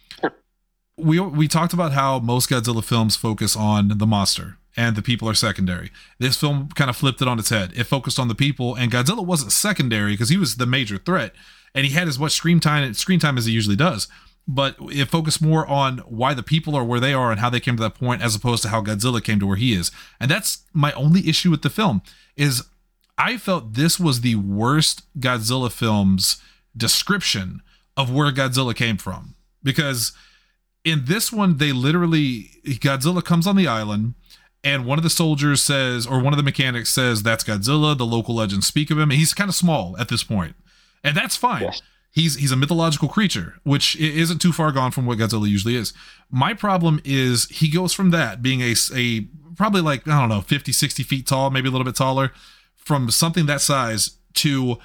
[0.96, 5.28] we we talked about how most Godzilla films focus on the monster and the people
[5.28, 5.90] are secondary.
[6.18, 7.72] This film kind of flipped it on its head.
[7.74, 11.34] It focused on the people, and Godzilla wasn't secondary because he was the major threat,
[11.74, 14.08] and he had as much screen time screen time as he usually does.
[14.46, 17.60] But it focused more on why the people are where they are and how they
[17.60, 19.90] came to that point, as opposed to how Godzilla came to where he is.
[20.20, 22.00] And that's my only issue with the film
[22.36, 22.64] is
[23.18, 26.40] I felt this was the worst Godzilla film's
[26.76, 27.62] description
[27.96, 29.34] of where Godzilla came from.
[29.62, 30.12] Because
[30.84, 34.14] in this one they literally Godzilla comes on the island
[34.62, 37.98] and one of the soldiers says or one of the mechanics says that's Godzilla.
[37.98, 39.10] The local legends speak of him.
[39.10, 40.54] He's kind of small at this point.
[41.02, 41.62] And that's fine.
[41.62, 41.82] Yes.
[42.12, 45.92] he's he's a mythological creature which isn't too far gone from what Godzilla usually is.
[46.30, 49.22] My problem is he goes from that being a a
[49.56, 52.32] probably like I don't know 50 60 feet tall maybe a little bit taller
[52.88, 54.78] from something that size to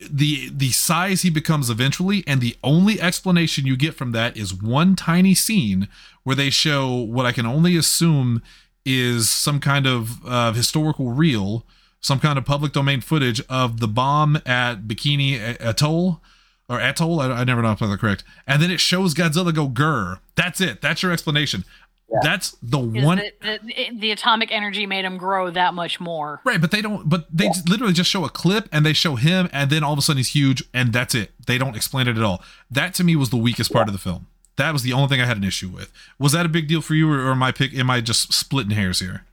[0.00, 4.54] the the size he becomes eventually and the only explanation you get from that is
[4.54, 5.88] one tiny scene
[6.22, 8.40] where they show what i can only assume
[8.86, 11.66] is some kind of uh, historical reel
[12.00, 16.22] some kind of public domain footage of the bomb at bikini atoll
[16.68, 17.20] or atoll?
[17.20, 18.22] I, I never know if i'm correct.
[18.46, 20.80] And then it shows godzilla go grr that's it.
[20.80, 21.64] That's your explanation
[22.10, 22.20] Yeah.
[22.22, 26.40] that's the one the, the, the atomic energy made him grow that much more.
[26.42, 27.06] Right, but they don't.
[27.08, 29.92] But they just literally just show a clip and they show him, and then all
[29.92, 31.32] of a sudden he's huge, and that's it.
[31.46, 32.42] They don't explain it at all.
[32.70, 34.26] That to me was the weakest part of the film.
[34.56, 35.92] That was the only thing I had an issue with.
[36.18, 37.74] Was that a big deal for you, or, or am I pick?
[37.74, 39.24] Am I just splitting hairs here?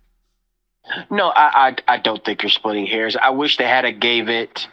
[1.09, 3.15] No, I, I I don't think you're splitting hairs.
[3.15, 4.67] I wish they had a gave it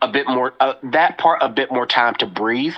[0.00, 2.74] a bit more uh, that part a bit more time to breathe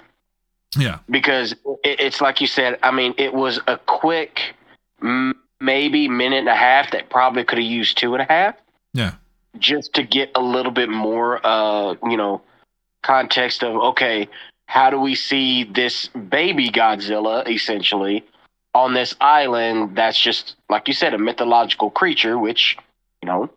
[0.76, 1.52] Yeah, because
[1.84, 2.78] it, it's like you said.
[2.82, 4.54] I mean, it was a quick
[5.02, 8.54] m- maybe minute and a half that probably could have used two and a half
[8.92, 9.14] yeah,
[9.58, 12.40] just to get a little bit more uh you know
[13.02, 14.28] context of okay
[14.66, 18.24] how do we see this baby godzilla essentially
[18.74, 22.76] on this island that's just like you said a mythological creature which
[23.22, 23.48] you know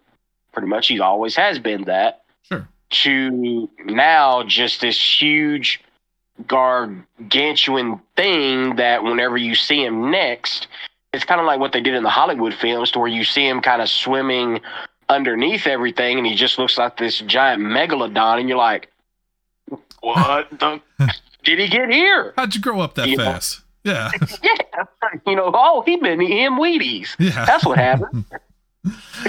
[0.51, 2.67] pretty much he always has been that sure.
[2.89, 5.81] to now just this huge
[6.45, 10.67] gargantuan thing that whenever you see him next,
[11.13, 13.47] it's kind of like what they did in the Hollywood films, to where you see
[13.47, 14.61] him kind of swimming
[15.09, 18.91] underneath everything, and he just looks like this giant megalodon, and you're like,
[20.01, 20.81] "What the?
[21.43, 23.61] did he get here?" How'd you grow up that You know- fast?
[23.83, 24.11] Yeah,
[24.43, 24.53] Yeah,
[25.25, 27.15] you know, oh, he been eating Wheaties.
[27.19, 27.45] yeah.
[27.45, 28.25] That's what happened.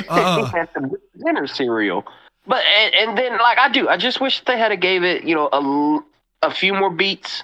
[0.09, 2.05] Uh, That's the dinner cereal.
[2.45, 5.23] But and, and then like I do, I just wish they had a gave it
[5.23, 6.05] you know a, l-
[6.43, 7.43] a few more beats,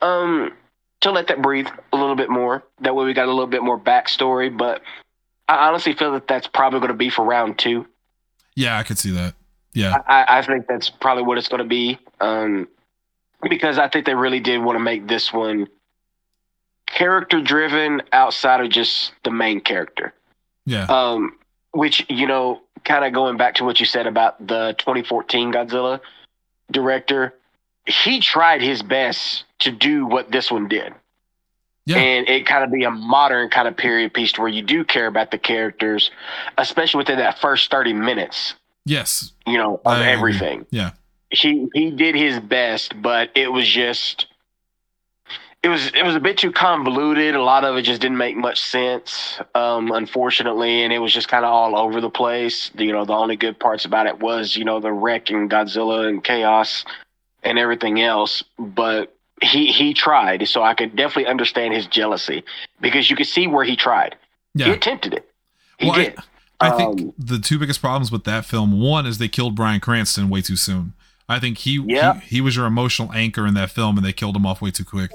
[0.00, 0.52] um,
[1.00, 2.64] to let that breathe a little bit more.
[2.80, 4.56] That way we got a little bit more backstory.
[4.56, 4.82] But
[5.48, 7.86] I honestly feel that that's probably going to be for round two.
[8.54, 9.34] yeah, I could see that.
[9.74, 11.98] Yeah, I, I think that's probably what it's going to be.
[12.20, 12.68] Um,
[13.48, 15.68] because I think they really did want to make this one
[16.86, 20.12] character driven outside of just the main character.
[20.64, 21.36] yeah, Um,
[21.72, 26.00] which you know, kind of going back to what you said about the 2014 Godzilla
[26.70, 27.34] director,
[27.88, 30.92] he tried his best to do what this one did.
[31.86, 31.96] Yeah.
[31.96, 34.84] And it kind of be a modern kind of period piece to where you do
[34.84, 36.10] care about the characters,
[36.58, 39.32] especially within that first 30 minutes, Yes.
[39.46, 40.06] you know, of agree.
[40.06, 40.66] everything.
[40.70, 40.90] Yeah.
[41.30, 44.26] He he did his best, but it was just
[45.62, 47.34] it was it was a bit too convoluted.
[47.34, 51.28] A lot of it just didn't make much sense, um, unfortunately, and it was just
[51.28, 52.70] kind of all over the place.
[52.78, 56.08] You know, the only good parts about it was you know the wreck and Godzilla
[56.08, 56.84] and chaos
[57.48, 58.44] and everything else.
[58.58, 62.44] But he he tried, so I could definitely understand his jealousy
[62.80, 64.16] because you could see where he tried.
[64.56, 65.28] He attempted it.
[65.78, 66.14] He Well, I-
[66.60, 69.78] I think Um, the two biggest problems with that film, one is they killed Bryan
[69.78, 70.92] Cranston way too soon.
[71.28, 72.14] I think he, Yeah.
[72.20, 74.72] he he was your emotional anchor in that film, and they killed him off way
[74.72, 75.12] too quick.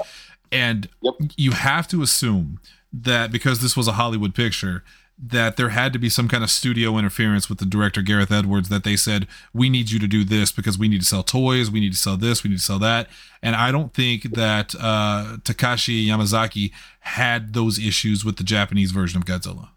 [0.53, 1.13] And Yep.
[1.35, 2.59] you have to assume
[2.93, 4.85] that because this was a Hollywood picture,
[5.17, 8.69] that there had to be some kind of studio interference with the director Gareth Edwards.
[8.69, 11.69] That they said we need you to do this because we need to sell toys,
[11.69, 13.09] we need to sell this, we need to sell that.
[13.41, 16.71] And I don't think that uh, Takashi Yamazaki
[17.01, 19.69] had those issues with the Japanese version of Godzilla.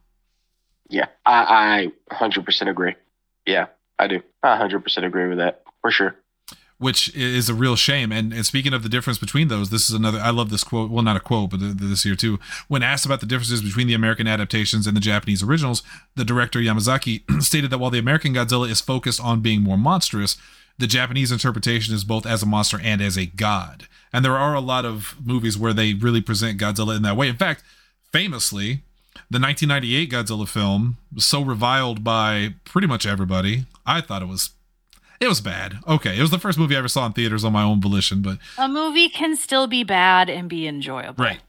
[0.89, 2.95] Yeah, I, I 100% agree.
[3.45, 3.67] Yeah,
[3.99, 4.23] I do.
[4.43, 6.17] I 100% agree with that for sure.
[6.79, 8.13] Which is a real shame.
[8.13, 10.19] And, and speaking of the difference between those, this is another.
[10.19, 10.91] I love this quote.
[10.91, 12.39] Well, not a quote, but th- this here too.
[12.69, 15.83] When asked about the differences between the American adaptations and the Japanese originals,
[16.17, 20.37] the director Yamazaki stated that while the American Godzilla is focused on being more monstrous,
[20.79, 23.89] the Japanese interpretation is both as a monster and as a god.
[24.13, 27.29] And there are a lot of movies where they really present Godzilla in that way.
[27.29, 27.63] In fact,
[28.13, 28.83] famously,
[29.31, 33.65] the 1998 Godzilla film was so reviled by pretty much everybody.
[33.87, 34.51] I thought it was
[35.21, 35.79] it was bad.
[35.87, 38.23] Okay, it was the first movie I ever saw in theaters on my own volition,
[38.23, 41.23] but A movie can still be bad and be enjoyable.
[41.23, 41.41] right.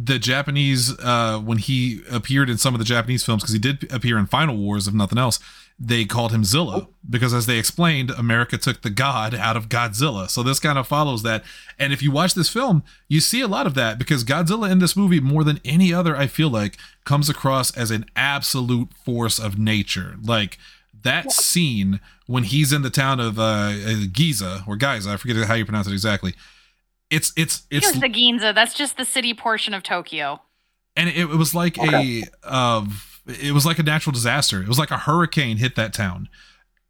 [0.00, 3.92] The Japanese, uh, when he appeared in some of the Japanese films, because he did
[3.92, 5.40] appear in Final Wars, if nothing else,
[5.76, 10.30] they called him Zilla because, as they explained, America took the god out of Godzilla.
[10.30, 11.42] So this kind of follows that.
[11.80, 14.78] And if you watch this film, you see a lot of that because Godzilla in
[14.78, 19.40] this movie, more than any other, I feel like, comes across as an absolute force
[19.40, 20.14] of nature.
[20.22, 20.58] Like
[21.02, 23.72] that scene when he's in the town of uh,
[24.12, 26.34] Giza or Giza, I forget how you pronounce it exactly.
[27.10, 28.54] It's it's it's Here's the Ginza.
[28.54, 30.42] That's just the city portion of Tokyo.
[30.96, 32.22] and it, it was like Okay.
[32.22, 34.60] a of it was like a natural disaster.
[34.62, 36.28] It was like a hurricane hit that town.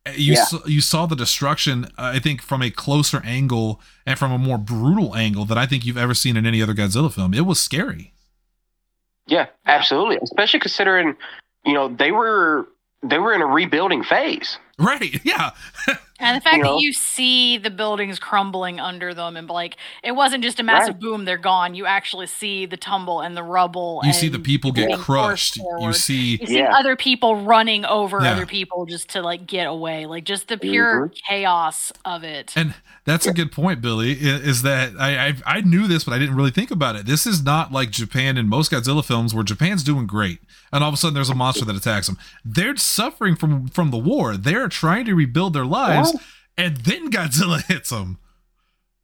[0.07, 0.45] Uh, You Yeah.
[0.45, 1.85] saw, you saw the destruction.
[1.97, 5.67] Uh, I think from a closer angle and from a more brutal angle than I
[5.67, 7.33] think you've ever seen in any other Godzilla film.
[7.35, 8.13] It was scary.
[9.27, 10.19] Yeah, absolutely.
[10.23, 11.15] Especially considering,
[11.65, 12.67] you know, they were
[13.03, 14.59] they were in a rebuilding phase.
[14.79, 15.21] Right?
[15.25, 15.51] Yeah.
[16.21, 16.75] And the fact You know?
[16.75, 20.95] that you see the buildings crumbling under them and like it wasn't just a massive
[20.95, 21.01] Right.
[21.01, 21.75] boom, they're gone.
[21.75, 24.01] You actually see the tumble and the rubble.
[24.05, 25.57] You see the people get crushed.
[25.57, 26.77] You see You see Yeah.
[26.77, 28.33] other people running over Yeah.
[28.33, 30.07] other people just to like get away.
[30.07, 31.15] Like just the pure mm-hmm.
[31.29, 32.53] chaos of it.
[32.57, 34.13] And that's a good point, Billy.
[34.13, 37.07] Is that I, I I knew this, but I didn't really think about it.
[37.07, 40.41] This is not like Japan in most Godzilla films, where Japan's doing great,
[40.73, 42.19] and all of a sudden there's a monster that attacks them.
[42.45, 44.37] They're suffering from from the war.
[44.37, 46.08] They're trying to rebuild their lives,
[46.57, 48.19] and then Godzilla hits them.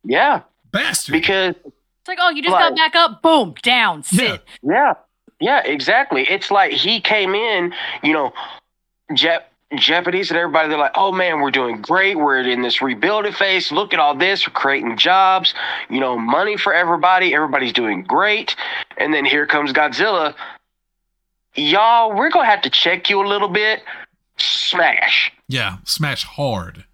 [0.05, 1.13] Yeah, Bastard.
[1.13, 2.69] because It's like, oh, you just Right.
[2.71, 4.43] got back up, boom, down, sit.
[4.63, 4.95] yeah,
[5.41, 6.25] yeah, exactly.
[6.29, 8.33] It's like he came in, you know,
[9.13, 9.45] Jap-
[9.77, 10.69] Japanese and everybody.
[10.69, 12.17] They're like, "Oh man, we're doing great.
[12.17, 13.73] We're in this rebuilding phase.
[13.73, 14.47] Look at all this.
[14.47, 15.53] We're creating jobs.
[15.91, 17.35] You know, money for everybody.
[17.35, 18.55] Everybody's doing great."
[18.99, 20.35] And then here comes Godzilla.
[21.55, 23.83] Y'all, we're gonna have to check you a little bit.
[24.37, 25.33] Smash.
[25.49, 26.85] yeah, smash hard.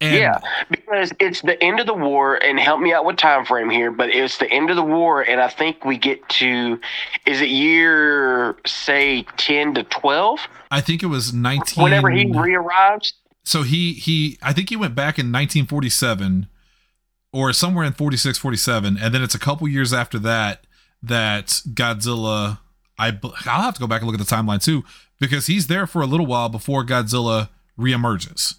[0.00, 3.46] And yeah, because it's the end of the war, and help me out with time
[3.46, 6.78] frame here, but it's the end of the war, and I think we get to,
[7.24, 10.40] is it year say ten to twelve?
[10.70, 11.82] I think it was 19.
[11.82, 13.14] Whenever he re-arrives,
[13.46, 16.48] so he he I think he went back in 1947
[17.32, 20.66] or somewhere in 46 47 and then it's a couple years after that
[21.00, 22.58] that Godzilla
[22.98, 24.84] I I'll have to go back and look at the timeline too
[25.20, 28.56] because he's there for a little while before Godzilla reemerges.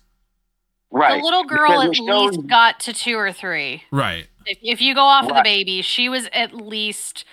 [0.92, 1.18] Right?
[1.20, 3.84] The little girl Because at it shows- least got to two or three.
[3.92, 4.28] Right.
[4.46, 7.26] If, if you go off of the baby, she was at least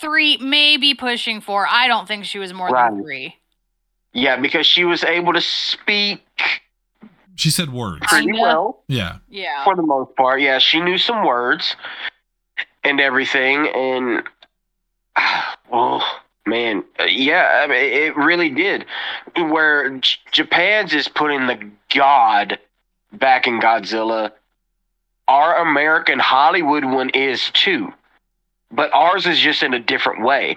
[0.00, 1.66] three, maybe pushing four.
[1.70, 2.90] I don't think she was more Right.
[2.90, 3.36] than three.
[4.12, 6.24] Yeah, because she was able to speak
[7.36, 8.04] She said words.
[8.08, 9.18] pretty well Yeah.
[9.28, 9.62] Yeah.
[9.64, 10.40] for the most part.
[10.40, 11.76] Yeah, she knew some words
[12.82, 14.22] and everything, and
[15.72, 16.02] oh
[16.48, 18.86] man, uh, yeah, I mean, it really did.
[19.36, 22.58] Where J- Japan's is putting the god
[23.12, 24.32] back in Godzilla,
[25.26, 27.92] our American Hollywood one is too,
[28.70, 30.56] but ours is just in a different way.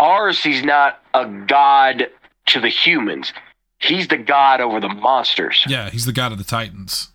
[0.00, 2.08] Ours, he's not a god
[2.46, 3.32] to the humans.
[3.80, 5.64] He's the god over the monsters.
[5.68, 7.08] Yeah, he's the god of the Titans.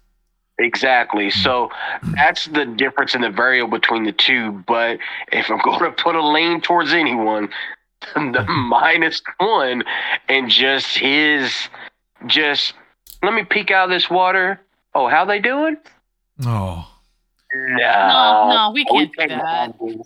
[0.59, 1.31] Exactly.
[1.31, 1.69] So
[2.15, 4.63] that's the difference in the variable between the two.
[4.67, 4.99] But
[5.31, 7.49] if I'm going to put a lean towards anyone,
[8.15, 9.83] the minus one
[10.29, 11.51] and just his,
[12.27, 12.73] just
[13.21, 14.59] let me peek out of this water.
[14.95, 15.77] Oh, how they doing?
[16.45, 16.87] Oh,
[17.53, 20.05] No, No, no, we oh, can't do that.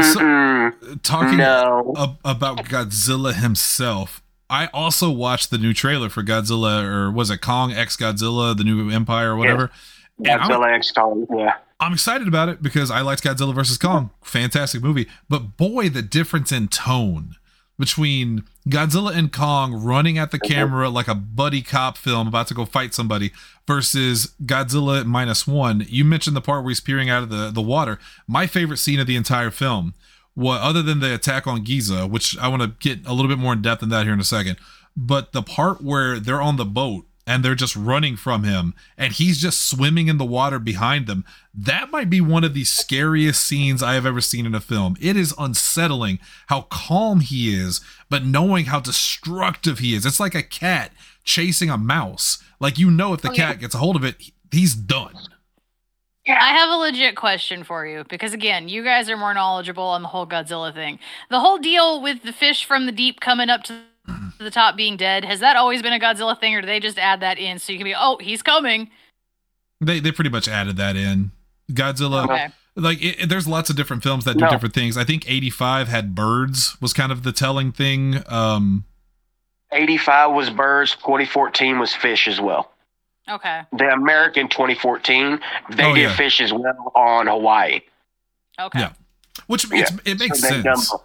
[0.00, 1.94] So- talking No.
[1.98, 4.22] ab- about Godzilla himself.
[4.50, 8.64] I also watched the new trailer for Godzilla, or was it Kong X Godzilla, the
[8.64, 9.70] new Empire, or whatever.
[10.18, 11.26] And I'm- Godzilla X Kong.
[11.36, 11.54] Yeah.
[11.80, 14.10] I'm excited about it because I liked Godzilla versus Kong.
[14.22, 15.06] Fantastic movie.
[15.28, 17.36] But boy, the difference in tone
[17.78, 22.54] between Godzilla and Kong running at the camera like a buddy cop film about to
[22.54, 23.30] go fight somebody
[23.66, 25.86] versus Godzilla minus one.
[25.88, 28.00] You mentioned the part where he's peering out of the, the water.
[28.26, 29.94] My favorite scene of the entire film,
[30.34, 33.38] what other than the attack on Ginza, which I want to get a little bit
[33.38, 34.56] more in depth in that here in a second,
[34.96, 39.12] but the part where they're on the boat and they're just running from him and
[39.12, 43.46] he's just swimming in the water behind them that might be one of the scariest
[43.46, 44.96] scenes i have ever seen in a film.
[45.00, 50.06] It is unsettling how calm he is but knowing how destructive he is.
[50.06, 50.92] It's like a cat
[51.24, 52.42] chasing a mouse.
[52.58, 53.50] Like you know if the Oh, yeah.
[53.52, 54.16] cat gets a hold of it
[54.50, 55.14] he's done.
[56.26, 60.02] I have a legit question for you because again, you guys are more knowledgeable on
[60.02, 60.98] the whole Godzilla thing.
[61.30, 63.80] The whole deal with the fish from the deep coming up to
[64.44, 66.98] the top being dead, has that always been a Godzilla thing or do they just
[66.98, 68.90] add that in so you can be, "Oh, he's coming."
[69.80, 71.30] they they pretty much added that in
[71.70, 72.48] godzilla Okay.
[72.74, 74.50] like it, it- there's lots of different films that do No.
[74.50, 78.84] different things i think 85 had birds was kind of the telling thing um
[79.70, 80.96] 85 was birds.
[80.96, 82.72] 2014 was fish as well.
[83.28, 83.60] Okay.
[83.72, 85.38] The American 2014,
[85.70, 86.16] they Oh, did yeah.
[86.16, 87.80] fish as well on Hawaii.
[88.58, 88.80] Okay.
[88.80, 88.92] Yeah.
[89.46, 91.02] which it's, it makes So they've done sense both.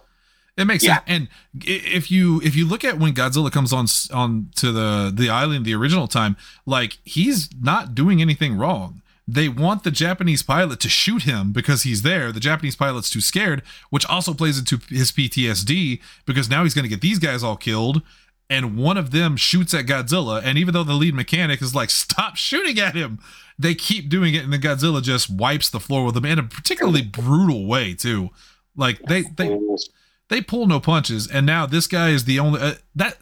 [0.56, 0.96] It makes Yeah.
[0.96, 1.04] sense.
[1.08, 1.28] And
[1.64, 5.64] if you if you look at when Godzilla comes on on to the the island
[5.64, 9.02] the original time, like he's not doing anything wrong.
[9.26, 12.30] They want the Japanese pilot to shoot him because he's there.
[12.30, 16.82] The Japanese pilot's too scared, which also plays into his PTSD because now he's going
[16.82, 18.02] to get these guys all killed.
[18.50, 21.88] And one of them shoots at Godzilla, and even though the lead mechanic is like,
[21.88, 23.18] "Stop shooting at him,"
[23.58, 26.42] they keep doing it, and then Godzilla just wipes the floor with them in a
[26.42, 28.28] particularly brutal way too.
[28.76, 29.58] Like they they
[30.30, 33.18] they pull no punches and now this guy is the only uh, that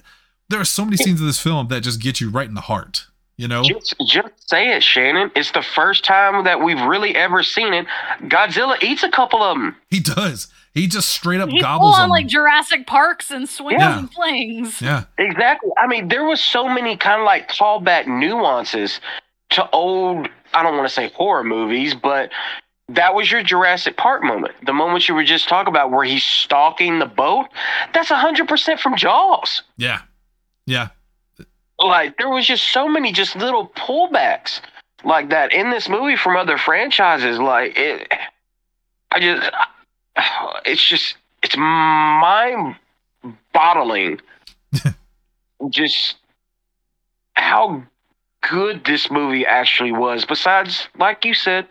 [0.48, 2.60] there are so many scenes of this film that just get you right in the
[2.62, 5.30] heart you know Just, just say it, Shannon.
[5.34, 7.86] It's the first time that we've really ever seen it.
[8.24, 9.74] Godzilla eats a couple of them.
[9.88, 13.80] he does he just straight up He gobbles on them like Jurassic Parks and swings
[13.80, 13.98] Yeah.
[13.98, 14.80] and flings.
[14.82, 15.70] yeah Exactly.
[15.78, 19.00] I mean, there was so many kind of like callback nuances
[19.50, 20.28] to old.
[20.54, 22.30] I don't want to say horror movies, but
[22.88, 24.54] that was your Jurassic Park moment.
[24.66, 27.46] The moment you were just talking about where he's stalking the boat.
[27.94, 29.62] That's hundred percent from Jaws.
[29.76, 30.02] yeah
[30.66, 30.88] yeah
[31.78, 34.60] Like there was just so many just little pullbacks
[35.04, 37.38] like that in this movie from other franchises.
[37.38, 38.12] Like it,
[39.10, 39.50] I just,
[40.64, 42.76] it's just, it's mind
[43.52, 44.20] bottling.
[45.70, 46.16] just
[47.34, 47.82] how
[48.42, 50.24] good this movie actually was.
[50.24, 51.66] Besides, like you said,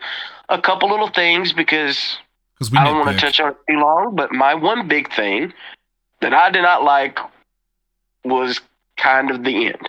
[0.48, 2.18] a couple little things because
[2.76, 5.52] I don't want to touch on it too long, but my one big thing
[6.20, 7.18] that I did not like
[8.24, 8.60] was
[8.96, 9.88] kind of the end.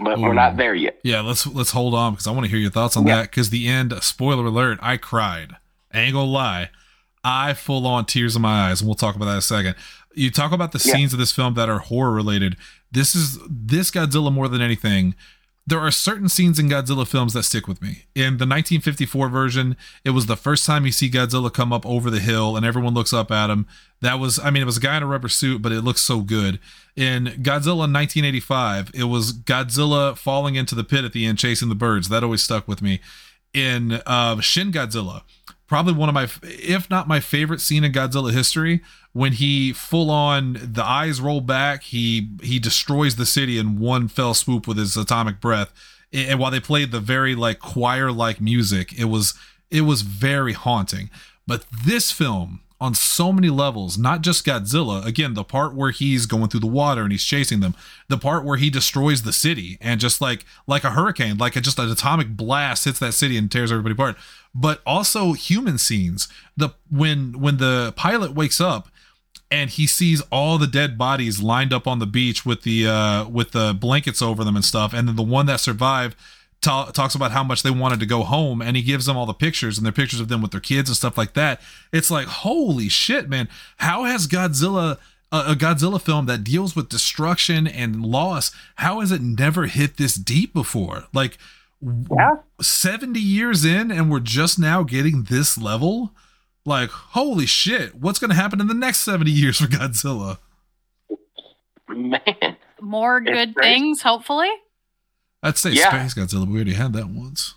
[0.00, 0.98] But we're not there yet.
[1.04, 3.16] yeah let's let's hold on because i want to hear your thoughts on Yeah.
[3.16, 5.56] that because the end spoiler alert i cried
[5.92, 6.70] I ain't gonna lie
[7.22, 9.76] i full on tears in my eyes and we'll talk about that in a second
[10.14, 10.94] you talk about the Yeah.
[10.94, 12.56] scenes of this film that are horror related
[12.90, 15.14] this is this godzilla more than anything
[15.66, 18.04] there are certain scenes in Godzilla films that stick with me.
[18.14, 22.10] In the 1954 version, it was the first time you see Godzilla come up over
[22.10, 23.66] the hill and everyone looks up at him.
[24.00, 26.00] That was, I mean, it was a guy in a rubber suit, but it looks
[26.00, 26.58] so good.
[26.96, 31.76] In Godzilla 1985, it was Godzilla falling into the pit at the end, chasing the
[31.76, 32.08] birds.
[32.08, 33.00] That always stuck with me.
[33.54, 35.22] In uh, Shin Godzilla,
[35.68, 38.82] probably one of my, if not my favorite scene in Godzilla history,
[39.12, 44.08] when he full on the eyes roll back, he he destroys the city in one
[44.08, 45.72] fell swoop with his atomic breath.
[46.12, 49.34] And while they played the very like choir like music, it was
[49.70, 51.10] it was very haunting.
[51.46, 56.26] But this film on so many levels, not just Godzilla, again, the part where he's
[56.26, 57.76] going through the water and he's chasing them,
[58.08, 61.60] the part where he destroys the city and just like like a hurricane, like a,
[61.60, 64.16] just an atomic blast hits that city and tears everybody apart.
[64.54, 66.28] But also human scenes.
[66.56, 68.88] The when when the pilot wakes up
[69.52, 73.28] and he sees all the dead bodies lined up on the beach with the uh
[73.28, 76.16] with the blankets over them and stuff and then the one that survived
[76.62, 79.26] ta- talks about how much they wanted to go home and he gives them all
[79.26, 81.60] the pictures and their pictures of them with their kids and stuff like that
[81.92, 84.98] it's like holy shit man how has godzilla
[85.30, 88.50] a, a Godzilla film that deals with destruction and loss.
[88.76, 91.04] How has it never hit this deep before?
[91.14, 91.38] Like,
[91.80, 92.36] Yeah.
[92.60, 96.12] 70 years in and we're just now getting this level
[96.64, 100.38] like holy shit what's going to happen in the next 70 years for godzilla
[101.88, 102.56] Man.
[102.80, 103.74] More good crazy.
[103.74, 104.50] things, hopefully.
[105.42, 105.88] i'd say Yeah.
[105.90, 107.54] space godzilla but we already had that once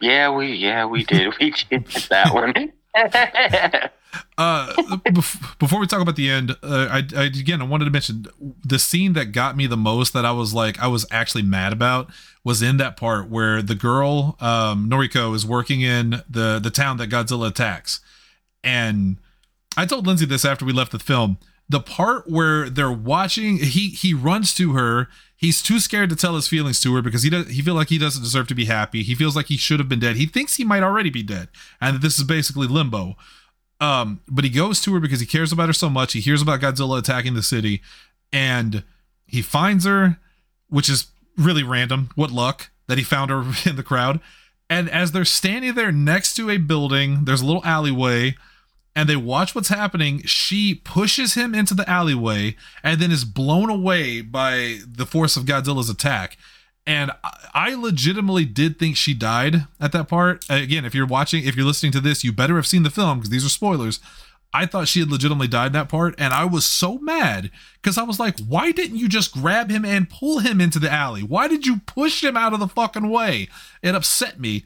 [0.00, 1.32] Yeah, we yeah we did.
[1.38, 2.72] We did that one.
[4.36, 4.72] uh
[5.06, 8.26] bef- before we talk about the end uh, I, I again i wanted to mention
[8.62, 11.72] the scene that got me the most that i was like i was actually mad
[11.72, 12.10] about
[12.44, 16.98] was in that part where the girl um noriko is working in the the town
[16.98, 18.00] that godzilla attacks.
[18.62, 19.16] And
[19.76, 21.38] i told lindsay this after we left the film
[21.68, 26.34] the part where they're watching he he runs to her he's too scared to tell
[26.34, 28.66] his feelings to her because he does he feel like he doesn't deserve to be
[28.66, 31.22] happy he feels like he should have been dead he thinks he might already be
[31.22, 31.48] dead
[31.80, 33.16] and this is basically limbo
[33.82, 36.12] um, but he goes to her because he cares about her so much.
[36.12, 37.82] He hears about Godzilla attacking the city,
[38.32, 38.84] and
[39.26, 40.18] he finds her,
[40.68, 42.10] which is really random.
[42.14, 44.20] What luck that he found her in the crowd.
[44.70, 48.36] And as they're standing there next to a building, there's a little alleyway,
[48.94, 50.22] and they watch what's happening.
[50.24, 55.44] She pushes him into the alleyway and then is blown away by the force of
[55.44, 56.36] Godzilla's attack.
[56.86, 57.12] And
[57.54, 60.44] I- legitimately did think she died at that part.
[60.50, 63.18] Again, if you're watching, if you're listening to this, you better have seen the film
[63.18, 64.00] because these are spoilers.
[64.54, 68.02] I thought she had legitimately died that part, and I was so mad because I
[68.02, 71.22] was like, why didn't you just grab him and pull him into the alley?
[71.22, 73.48] Why did you push him out of the fucking way?
[73.82, 74.64] It upset me.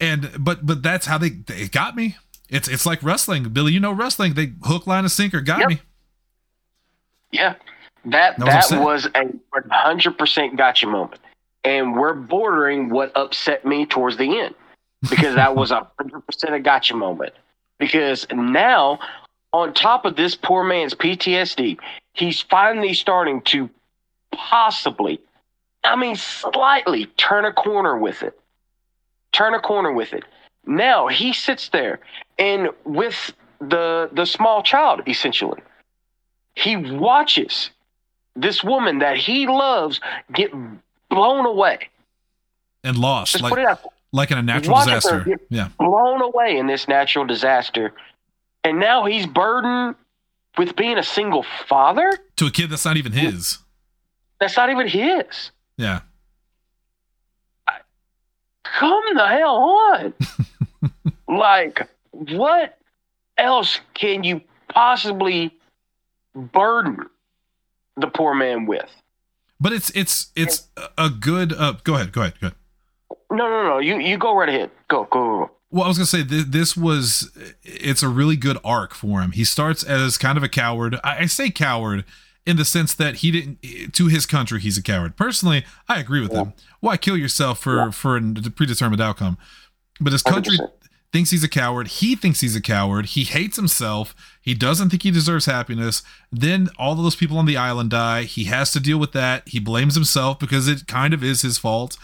[0.00, 2.16] And but but that's how they they got me.
[2.48, 3.72] It's it's like wrestling, Billy.
[3.72, 4.34] You know wrestling.
[4.34, 5.68] They hook, line, and sinker got Yep.
[5.68, 5.80] me.
[7.32, 7.54] yeah,
[8.06, 11.20] that That was that was a one hundred percent gotcha moment,
[11.64, 14.54] and we're bordering what upset me towards the end
[15.10, 17.32] because that was a hundred percent a gotcha moment.
[17.78, 18.98] Because now,
[19.52, 21.78] on top of this poor man's PTSD,
[22.14, 23.68] he's finally starting to
[24.32, 25.20] possibly,
[25.84, 28.38] I mean, slightly turn a corner with it.
[29.32, 30.24] Turn a corner with it.
[30.64, 32.00] Now he sits there
[32.38, 35.60] and with the the small child essentially,
[36.54, 37.70] he watches
[38.34, 40.00] this woman that he loves
[40.32, 40.52] get
[41.08, 41.88] blown away.
[42.84, 43.80] And lost Just like put it out.
[44.12, 45.38] like in a natural disaster.
[45.50, 45.70] Yeah.
[45.78, 47.92] blown away in this natural disaster.
[48.62, 49.96] And now he's burdened
[50.58, 52.12] with being a single father?
[52.36, 53.58] To a kid that's not even his.
[54.40, 55.50] That's not even his.
[55.76, 56.00] Yeah.
[58.64, 60.14] Come the hell on.
[61.28, 61.88] like,
[62.36, 62.78] what
[63.38, 65.52] else can you possibly
[66.34, 66.98] burden
[67.96, 68.88] the poor man with?
[69.60, 72.56] But it's it's it's a- good uh go ahead, go ahead, go ahead.
[73.30, 73.78] No, no, no.
[73.78, 74.70] You you go right ahead.
[74.88, 75.50] Go, go, go.
[75.70, 77.30] Well, I was gonna say th- this was
[77.64, 79.32] it's a really good arc for him.
[79.32, 80.96] He starts as kind of a coward.
[81.02, 82.04] I, I say coward
[82.44, 84.60] in the sense that he didn't to his country.
[84.60, 85.16] He's a coward.
[85.16, 86.52] Personally, I agree with him.
[86.80, 87.90] Why kill yourself for Yeah.
[87.90, 89.38] for a predetermined outcome?
[90.00, 90.70] But his country 100%.
[91.12, 91.88] Thinks he's a coward.
[91.88, 93.06] He thinks he's a coward.
[93.06, 94.14] He hates himself.
[94.40, 96.02] He doesn't think he deserves happiness.
[96.30, 98.22] Then all those people on the island die.
[98.22, 99.48] He has to deal with that.
[99.48, 101.96] He blames himself because it kind of is his fault.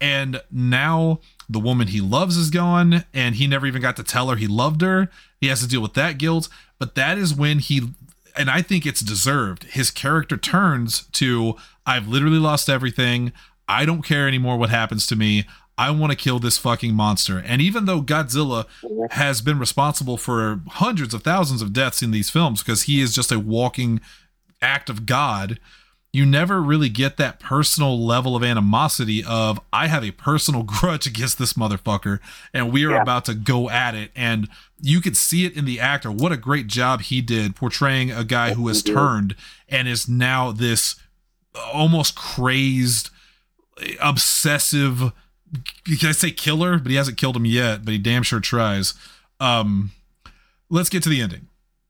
[0.00, 4.28] And now the woman he loves is gone, and he never even got to tell
[4.28, 5.08] her he loved her.
[5.40, 6.48] He has to deal with that guilt.
[6.78, 7.88] But that is when he,
[8.36, 13.32] and I think it's deserved, his character turns to I've literally lost everything.
[13.68, 15.44] I don't care anymore what happens to me.
[15.86, 17.38] I want to kill this fucking monster.
[17.44, 18.66] And even though Godzilla
[19.12, 23.14] has been responsible for hundreds of thousands of deaths in these films because he is
[23.14, 24.00] just a walking
[24.60, 25.58] act of God,
[26.12, 31.06] you never really get that personal level of animosity of I have a personal grudge
[31.06, 32.18] against this motherfucker
[32.52, 33.02] and we are Yeah.
[33.02, 34.48] about to go at it and
[34.82, 38.24] you could see it in the actor what a great job he did portraying a
[38.24, 39.36] guy who has turned
[39.68, 40.96] and is now this
[41.72, 43.10] almost crazed
[44.00, 45.12] obsessive
[45.84, 48.94] can I say killer but he hasn't killed him yet but he damn sure tries.
[49.38, 49.92] Um
[50.68, 51.48] let's get to the ending.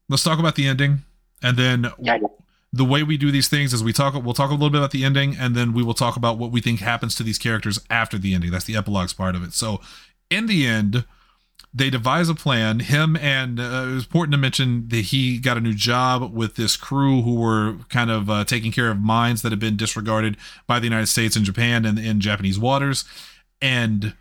[0.09, 1.01] Let's talk about the ending
[1.43, 2.19] and then Yeah,
[2.73, 4.93] the way we do these things is we talk we'll talk a little bit about
[4.93, 7.81] the ending and then we will talk about what we think happens to these characters
[7.91, 8.51] after the ending.
[8.51, 9.53] That's the epilogues part of it.
[9.53, 9.81] So
[10.31, 11.05] in the end
[11.73, 12.81] they devise a plan.
[12.81, 16.57] Him and uh, it was important to mention that he got a new job with
[16.57, 20.37] this crew who were kind of uh, taking care of mines that had been disregarded
[20.67, 23.05] by the united states and japan and in japanese waters
[23.61, 24.15] and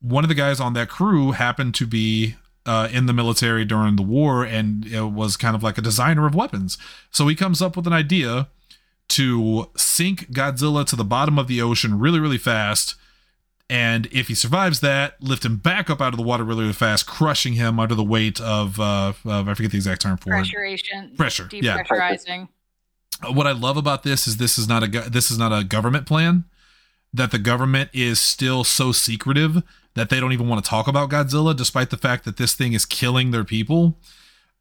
[0.00, 3.96] one of the guys on that crew happened to be uh, in the military during
[3.96, 6.78] the war and it was kind of like a designer of weapons.
[7.10, 8.48] So he comes up with an idea
[9.08, 12.94] to sink Godzilla to the bottom of the ocean really, really fast
[13.70, 16.72] And if he survives that, lift him back up out of the water really, really
[16.72, 20.30] fast, crushing him under the weight of, uh, of I forget the exact term for
[20.30, 20.32] it.
[21.16, 21.82] Pressure, yeah.
[21.82, 22.48] Depressurizing.
[23.32, 26.06] What I love about this is this is not a this is not a government
[26.06, 26.44] plan.
[27.12, 29.62] That the government is still so secretive
[29.94, 32.72] that they don't even want to talk about Godzilla, despite the fact that this thing
[32.74, 33.98] is killing their people.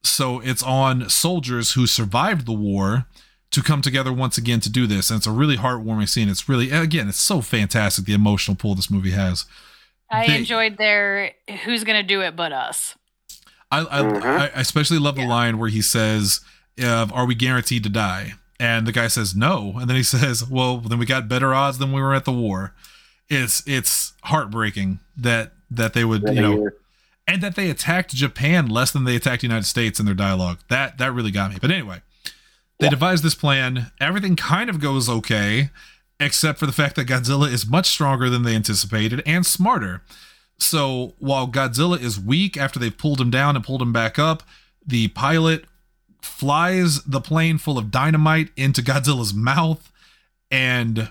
[0.02, 3.06] So it's on soldiers who survived the war
[3.52, 5.10] to come together once again to do this.
[5.10, 6.30] And it's a really heartwarming scene.
[6.30, 9.46] It's really, again, it's so fantastic the emotional pull this movie has.
[10.10, 11.34] I They- enjoyed their
[11.66, 12.96] who's gonna do it but us.
[13.70, 14.24] I, I, Mhm.
[14.24, 16.40] I especially love the line where he says,
[16.82, 20.48] uh, "Are we guaranteed to die?" And the guy says, "No," and then he says,
[20.48, 22.74] "Well, then we got better odds than we were at the war."
[23.30, 26.70] It's it's heartbreaking that that they would you know
[27.28, 30.60] and that they attacked Japan less than they attacked the United States in their dialogue.
[30.70, 31.58] That that really got me.
[31.60, 32.02] But anyway,
[32.80, 32.92] they Yeah.
[32.92, 33.92] devise this plan.
[34.00, 35.70] Everything kind of goes okay,
[36.22, 40.02] except for the fact that Godzilla is much stronger than they anticipated and smarter.
[40.58, 44.42] So while Godzilla is weak after they've pulled him down and pulled him back up,
[44.86, 45.66] the pilot
[46.28, 49.92] flies the plane full of dynamite into Godzilla's mouth
[50.52, 51.10] and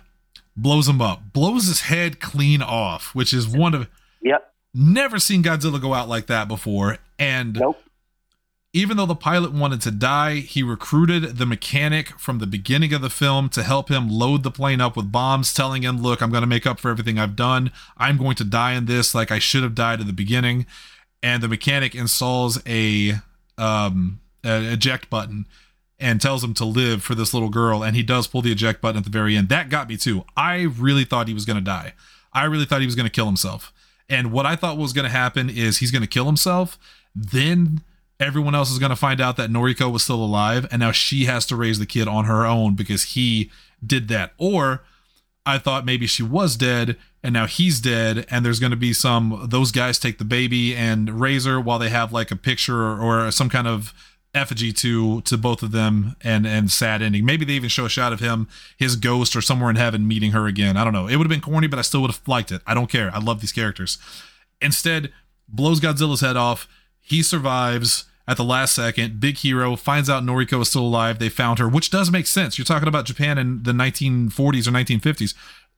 [0.56, 1.32] blows him up.
[1.32, 3.88] Blows his head clean off, which is one of
[4.22, 4.52] Yep.
[4.74, 6.98] never seen Godzilla go out like that before.
[7.18, 7.82] And Nope.
[8.72, 13.00] even though the pilot wanted to die, he recruited the mechanic from the beginning of
[13.02, 16.30] the film to help him load the plane up with bombs, telling him, Look, I'm
[16.30, 17.70] going to make up for everything I've done.
[17.96, 20.66] I'm going to die in this like I should have died at the beginning.
[21.22, 23.14] And the mechanic installs a,
[23.58, 25.46] um, a eject button
[25.98, 27.82] and tells him to live for this little girl.
[27.82, 29.48] And he does pull the eject button at the very end.
[29.48, 30.24] That got me too.
[30.36, 31.94] I really thought he was going to die.
[32.32, 33.72] I really thought he was going to kill himself.
[34.08, 36.78] And what I thought was going to happen is he's going to kill himself.
[37.14, 37.80] Then
[38.20, 40.66] everyone else is going to find out that Noriko was still alive.
[40.70, 43.50] And now she has to raise the kid on her own because he
[43.84, 44.32] did that.
[44.38, 44.84] Or
[45.44, 48.26] I thought maybe she was dead and now he's dead.
[48.30, 51.78] And there's going to be some, those guys take the baby and raise her while
[51.78, 53.94] they have like a picture or, or some kind of
[54.36, 57.24] effigy to to both of them and and sad ending.
[57.24, 60.32] Maybe they even show a shot of him his ghost or somewhere in heaven meeting
[60.32, 60.76] her again.
[60.76, 61.08] I don't know.
[61.08, 62.62] It would have been corny but i still would have liked it.
[62.66, 63.10] I don't care.
[63.14, 63.98] I love these characters.
[64.60, 65.12] Instead
[65.48, 66.68] blows godzilla's head off.
[67.00, 69.20] He survives at the last second.
[69.20, 69.76] Big hero.
[69.76, 71.18] Finds out noriko is still alive.
[71.18, 72.58] They found her which does make sense.
[72.58, 75.34] You're talking about japan in the 1940s or 1950s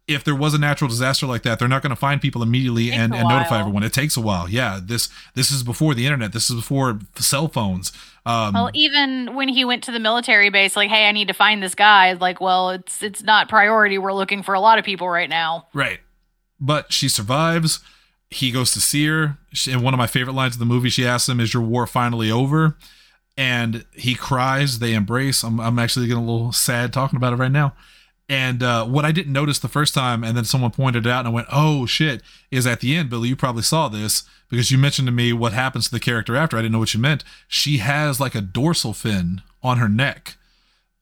[0.08, 2.90] if there was a natural disaster like that, they're not going to find people immediately
[2.90, 3.82] and, and notify everyone.
[3.82, 4.48] It takes a while.
[4.48, 6.32] Yeah, this this is before the internet.
[6.32, 7.92] This is before cell phones.
[8.24, 11.34] Um, Well, even when he went to the military base, like, hey, I need to
[11.34, 12.14] find this guy.
[12.14, 13.98] Like, well, it's it's not priority.
[13.98, 15.68] We're looking for a lot of people right now.
[15.74, 16.00] Right.
[16.58, 17.80] But she survives.
[18.30, 19.36] He goes to see her.
[19.52, 21.62] She, and one of my favorite lines of the movie, she asks him, Is your
[21.62, 22.76] war finally over?
[23.36, 24.78] And he cries.
[24.78, 25.44] They embrace.
[25.44, 27.74] I'm, I'm actually getting a little sad talking about it right now.
[28.30, 31.20] And uh, what I didn't notice the first time, and then someone pointed it out,
[31.20, 32.20] and I went, "Oh shit!"
[32.50, 33.28] Is at the end, Billy.
[33.30, 36.58] You probably saw this because you mentioned to me what happens to the character after.
[36.58, 37.24] I didn't know what you meant.
[37.48, 40.36] She has like a dorsal fin on her neck,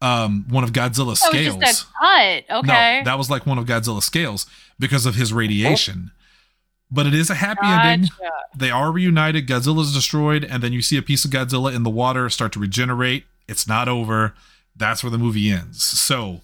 [0.00, 1.56] um, one of Godzilla's That scales.
[1.56, 2.58] just a cut.
[2.58, 2.98] Okay.
[3.00, 4.46] No, that was like one of Godzilla's scales
[4.78, 6.12] because of his radiation.
[6.92, 8.08] But it is a happy ending.
[8.56, 9.48] They are reunited.
[9.48, 12.60] Godzilla's destroyed, and then you see a piece of Godzilla in the water start to
[12.60, 13.24] regenerate.
[13.48, 14.34] It's not over.
[14.76, 15.82] That's where the movie ends.
[15.82, 16.42] So,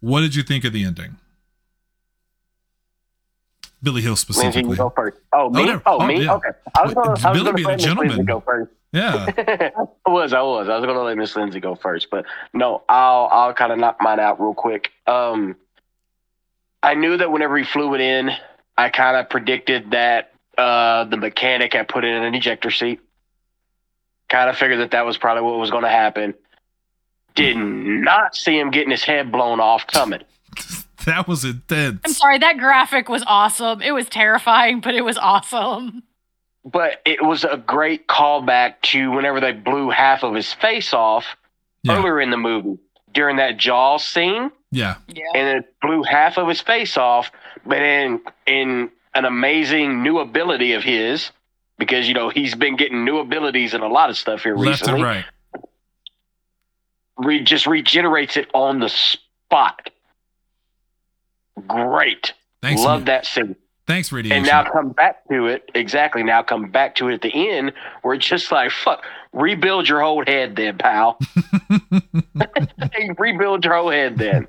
[0.00, 1.16] what did you think of the ending?
[3.82, 4.76] Billy Hills specifically.
[4.76, 5.16] go first.
[5.32, 5.64] Oh, me?
[5.64, 5.82] no.
[5.86, 6.24] Oh, Oh, me?
[6.24, 6.34] yeah.
[6.34, 6.48] Okay.
[6.74, 8.24] I was going to I was Billy let a gentleman.
[8.26, 8.70] go first.
[8.92, 9.26] Yeah.
[10.06, 10.68] I was, I was.
[10.68, 13.98] I was gonna let Miss Lindsay go first, but no, I'll I'll kind of knock
[14.00, 14.90] mine out real quick.
[15.06, 15.54] Um,
[16.82, 18.32] I knew that whenever he flew it in,
[18.76, 22.98] I kind of predicted that uh the mechanic had put in an ejector seat.
[24.28, 26.34] Kind of figured that that was probably what was going to happen.
[27.34, 30.22] Did not see him getting his head blown off coming.
[31.06, 31.98] That was intense.
[32.04, 32.36] I'm sorry.
[32.36, 33.80] That graphic was awesome.
[33.80, 36.02] It was terrifying, but it was awesome.
[36.62, 41.24] But it was a great callback to whenever they blew half of his face off
[41.84, 41.96] Yeah.
[41.96, 42.78] earlier in the movie
[43.14, 44.50] during that jaw scene.
[44.72, 44.96] Yeah.
[45.08, 45.24] Yeah.
[45.34, 47.32] and it blew half of his face off.
[47.64, 51.30] But in in an amazing new ability of his,
[51.78, 54.82] because you know he's been getting new abilities and a lot of stuff here Left
[54.82, 55.02] and recently.
[55.02, 55.24] right.
[57.20, 59.90] Re- just regenerates it on the spot.
[61.66, 62.82] Great, Thanks.
[62.82, 63.56] love that scene.
[63.86, 64.38] Thanks, radiation.
[64.38, 66.22] And now come back to it exactly.
[66.22, 70.00] Now come back to it at the end, where it's just like fuck, rebuild your
[70.00, 71.18] whole head, then, pal.
[73.18, 74.46] Rebuild your whole head then.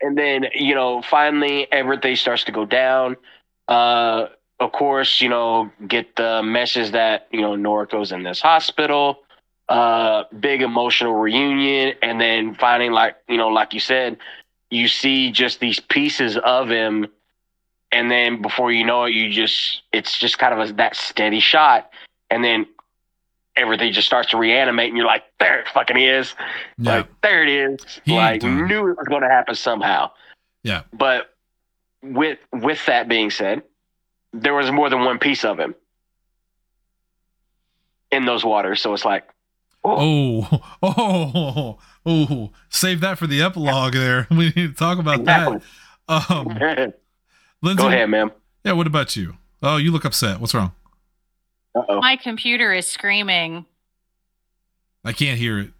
[0.00, 3.16] And then, you know, finally everything starts to go down.
[3.68, 4.26] Uh
[4.58, 9.20] of course, you know, get the message that, you know, Noriko's in this hospital.
[9.70, 11.94] Uh big emotional reunion.
[12.02, 14.18] And then finding like, you know, like you said,
[14.70, 17.06] you see just these pieces of him.
[17.92, 21.40] And then before you know it, you just it's just kind of a, that steady
[21.40, 21.90] shot,
[22.30, 22.66] and then
[23.56, 26.34] everything just starts to reanimate, and you're like, there it fucking is,
[26.78, 26.98] Yeah.
[26.98, 30.12] like there it is, He like knew it was going to happen somehow.
[30.62, 30.82] Yeah.
[30.92, 31.34] But
[32.02, 33.62] with with that being said,
[34.32, 35.74] there was more than one piece of him
[38.12, 39.28] in those waters, so it's like,
[39.82, 40.46] Oh,
[40.82, 44.26] oh, oh, oh, save that for the epilogue there.
[44.30, 45.60] We need to talk about exactly.
[46.08, 46.30] that.
[46.30, 46.46] Um,
[47.62, 48.32] Lindsay, Go ahead, ma'am.
[48.64, 49.36] Yeah, what about you?
[49.62, 50.40] Oh, you look upset.
[50.40, 50.72] What's wrong?
[51.74, 52.00] Uh oh.
[52.00, 53.64] My computer is screaming.
[55.04, 55.70] I can't hear it.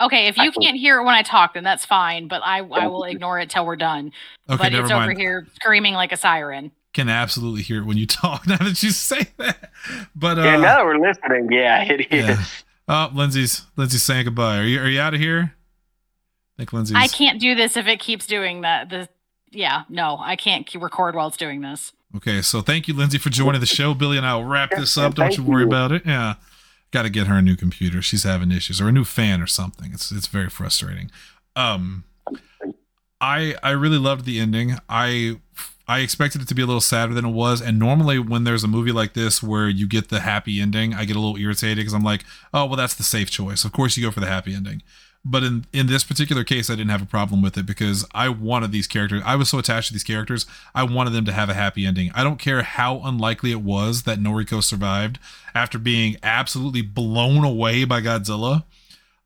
[0.00, 2.28] Okay, if you can- can't hear it when I talk, then that's fine.
[2.28, 4.12] But I, I will ignore it till we're done.
[4.48, 5.10] Okay, but never it's mind.
[5.10, 6.70] over here screaming like a siren.
[6.96, 8.46] Can absolutely hear it when you talk.
[8.46, 9.70] Now that you say that,
[10.14, 12.26] but uh, yeah, now that we're listening, yeah, it is.
[12.26, 12.42] yeah.
[12.88, 14.60] oh, Lindsay's Lindsay's saying goodbye.
[14.60, 15.52] Are you are you out of here?
[15.52, 16.96] I think Lindsay's.
[16.96, 18.88] I can't do this if it keeps doing that.
[18.88, 19.10] The
[19.50, 21.92] yeah, no, I can't record while it's doing this.
[22.16, 23.92] Okay, so thank you, Lindsay, for joining the show.
[23.92, 25.16] Billy and I will wrap this up.
[25.16, 26.00] Don't you worry about it.
[26.06, 26.36] Yeah,
[26.92, 28.00] got to get her a new computer.
[28.00, 29.90] She's having issues, or a new fan, or something.
[29.92, 31.10] It's it's very frustrating.
[31.54, 32.04] Um,
[33.20, 34.78] I I really loved the ending.
[34.88, 35.40] I
[35.88, 37.60] I expected it to be a little sadder than it was.
[37.60, 41.04] And normally, when there's a movie like this where you get the happy ending, I
[41.04, 43.64] get a little irritated because I'm like, oh well, that's the safe choice.
[43.64, 44.82] Of course, you go for the happy ending.
[45.28, 48.28] But in in this particular case, I didn't have a problem with it because I
[48.28, 49.22] wanted these characters.
[49.24, 50.46] I was so attached to these characters.
[50.74, 52.12] I wanted them to have a happy ending.
[52.14, 55.18] I don't care how unlikely it was that Noriko survived
[55.54, 58.64] after being absolutely blown away by Godzilla.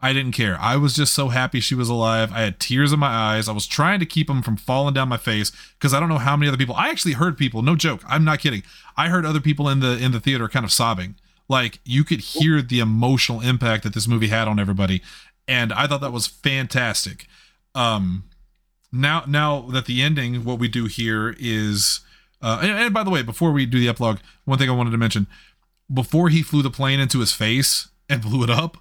[0.03, 0.57] I didn't care.
[0.59, 2.33] I was just so happy she was alive.
[2.33, 3.49] I had tears in my eyes.
[3.49, 6.19] I was trying to keep them from falling down my face because I don't know
[6.19, 6.75] how many other people.
[6.75, 7.61] I actually heard people.
[7.61, 8.01] No joke.
[8.09, 8.63] I'm not kidding.
[8.97, 11.17] I heard other people in the in the theater kind of sobbing.
[11.49, 15.03] Like you could hear the emotional impact that this movie had on everybody,
[15.47, 17.27] and I thought that was fantastic.
[17.75, 18.25] Um,
[18.91, 22.01] now now that the ending, what we do here is,
[22.41, 24.93] uh, and, and by the way, before we do the epilogue, one thing I wanted
[24.93, 25.27] to mention,
[25.93, 28.79] before he flew the plane into his face and blew it up,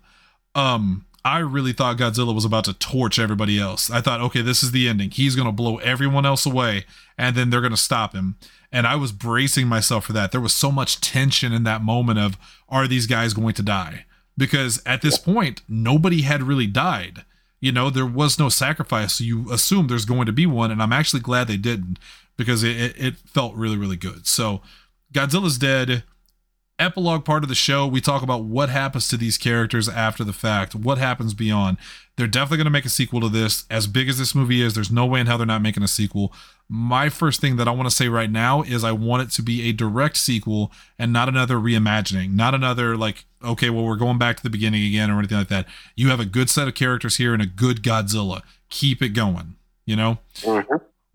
[0.56, 3.92] um I really thought Godzilla was about to torch everybody else.
[3.92, 5.12] I thought, okay, this is the ending.
[5.12, 6.86] He's going to blow everyone else away
[7.18, 8.38] and then they're going to stop him.
[8.72, 10.32] And I was bracing myself for that.
[10.32, 12.38] There was so much tension in that moment of
[12.70, 14.06] are these guys going to die?
[14.38, 17.26] Because at this point, nobody had really died.
[17.60, 19.16] You know, there was no sacrifice.
[19.16, 20.72] So you assume there's going to be one.
[20.72, 22.00] And I'm actually glad they didn't
[22.38, 24.26] because it, it, it felt really, really good.
[24.26, 24.62] So
[25.14, 26.04] Godzilla's dead
[26.80, 30.34] epilogue part of the show, we talk about what happens to these characters after the
[30.34, 31.78] fact, what happens beyond.
[32.16, 33.66] They're definitely going to make a sequel to this.
[33.70, 35.88] As big as this movie is, there's no way in hell they're not making a
[35.88, 36.34] sequel.
[36.68, 39.42] My first thing that I want to say right now is I want it to
[39.42, 44.18] be a direct sequel and not another reimagining, not another like, okay, well, we're going
[44.18, 45.66] back to the beginning again or anything like that.
[45.96, 48.42] You have a good set of characters here and a good Godzilla.
[48.70, 49.56] Keep it going,
[49.86, 50.20] you know?
[50.44, 50.66] Mhm.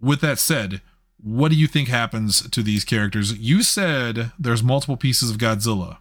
[0.01, 0.81] with that said,
[1.25, 3.37] what do you think happens to these characters?
[3.39, 5.99] You said there's multiple pieces of Godzilla,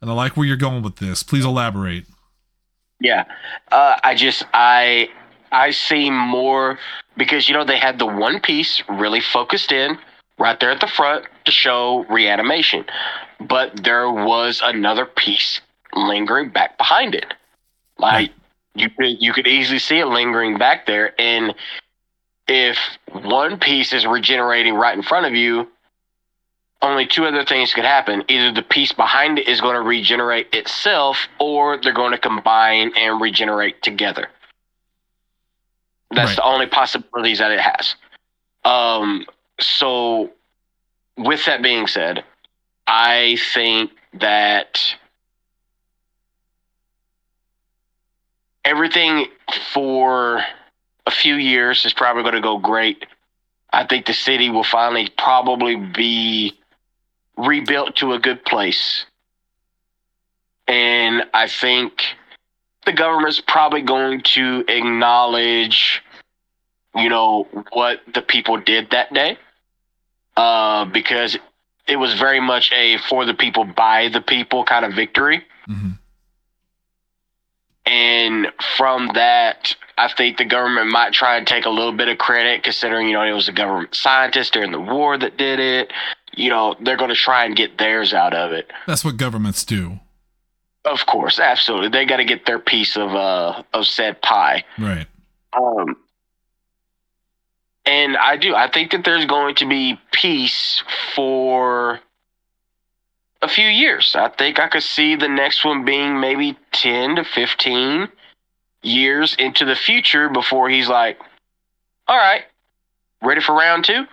[0.00, 1.24] and I like where you're going with this.
[1.24, 2.06] Please elaborate.
[3.00, 3.24] Yeah,
[3.72, 5.08] uh, I just I
[5.50, 6.78] I see more
[7.16, 9.98] because you know they had the one piece really focused in
[10.38, 12.84] right there at the front to show reanimation,
[13.40, 15.60] but there was another piece
[15.92, 17.34] lingering back behind it.
[17.98, 18.30] Like
[18.76, 21.52] you could you could easily see it lingering back there, and
[22.48, 22.78] if
[23.12, 25.68] one piece is regenerating right in front of you,
[26.82, 28.22] only two other things could happen.
[28.28, 32.92] Either the piece behind it is going to regenerate itself, or they're going to combine
[32.96, 34.28] and regenerate together.
[36.10, 36.36] That's Right.
[36.36, 37.96] the only possibilities that it has.
[38.64, 39.26] Um,
[39.58, 40.30] so,
[41.16, 42.24] with that being said,
[42.86, 44.80] I think that
[48.64, 49.26] everything
[49.72, 50.44] for
[51.06, 53.06] a few years is probably going to go great.
[53.72, 56.58] I think the city will finally probably be
[57.36, 59.04] rebuilt to a good place.
[60.66, 62.02] And I think
[62.84, 66.02] the government's probably going to acknowledge,
[66.94, 69.38] you know, what the people did that day.
[70.36, 71.38] Uh, because
[71.88, 75.44] it was very much a for the people, by the people kind of victory.
[75.66, 75.90] hmm
[77.86, 82.18] And from that, I think the government might try and take a little bit of
[82.18, 85.92] credit, considering, you know, it was a government scientist during the war that did it.
[86.34, 88.70] You know, they're going to try and get theirs out of it.
[88.86, 90.00] That's what governments do,
[90.84, 91.88] Of course, absolutely.
[91.88, 94.64] They got to get their piece of uh of said pie.
[94.78, 95.06] right?
[95.54, 95.96] Um,
[97.86, 98.54] and I do.
[98.54, 100.82] I think that there's going to be peace
[101.14, 102.00] for
[103.40, 104.14] a few years.
[104.18, 108.08] I think I could see the next one being maybe 10 to 15
[108.86, 111.18] years into the future before he's like,
[112.08, 112.42] all right,
[113.22, 114.04] ready for round two?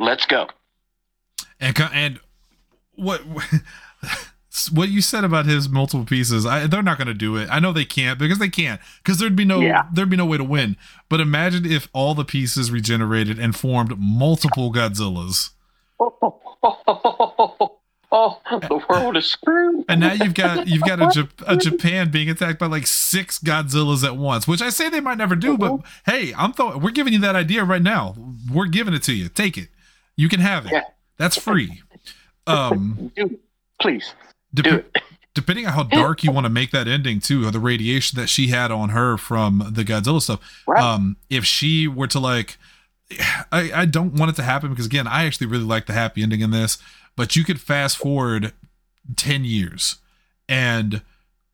[0.00, 0.46] let's go.
[1.60, 2.20] And and
[2.94, 3.20] what
[4.72, 7.48] what you said about his multiple pieces, I, they're not going to do it.
[7.50, 9.84] I know they can't because they can't because there'd be no Yeah.
[9.92, 10.76] there'd be no way to win.
[11.08, 15.50] But imagine if all the pieces regenerated and formed multiple Godzillas.
[18.10, 19.84] Oh, the world is screwed.
[19.88, 24.02] And now you've got you've got a, a Japan being attacked by like six Godzillas
[24.04, 27.12] at once, which I say they might never do, but hey, I'm th- we're giving
[27.12, 28.14] you that idea right now.
[28.52, 29.28] We're giving it to you.
[29.28, 29.68] Take it.
[30.16, 30.72] You can have it.
[30.72, 30.82] Yeah.
[31.18, 31.82] That's free.
[32.46, 33.38] Um, Do.
[33.80, 34.14] Please
[34.54, 34.96] dep- do it.
[35.34, 38.28] depending on how dark you want to make that ending too, or the radiation that
[38.28, 40.40] she had on her from the Godzilla stuff.
[40.66, 40.82] Right.
[40.82, 42.56] Um, if she were to like,
[43.52, 46.22] I, I don't want it to happen because again, I actually really like the happy
[46.22, 46.78] ending in this.
[47.18, 48.52] But you could fast forward
[49.16, 49.96] ten years,
[50.48, 51.02] and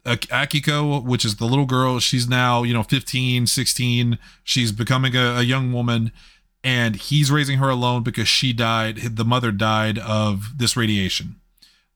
[0.05, 4.19] Akiko, which is the little girl, she's now you know 15, 16.
[4.45, 6.13] She's becoming a, a young woman.
[6.63, 8.97] And he's raising her alone because she died.
[9.17, 11.37] The mother died of this radiation.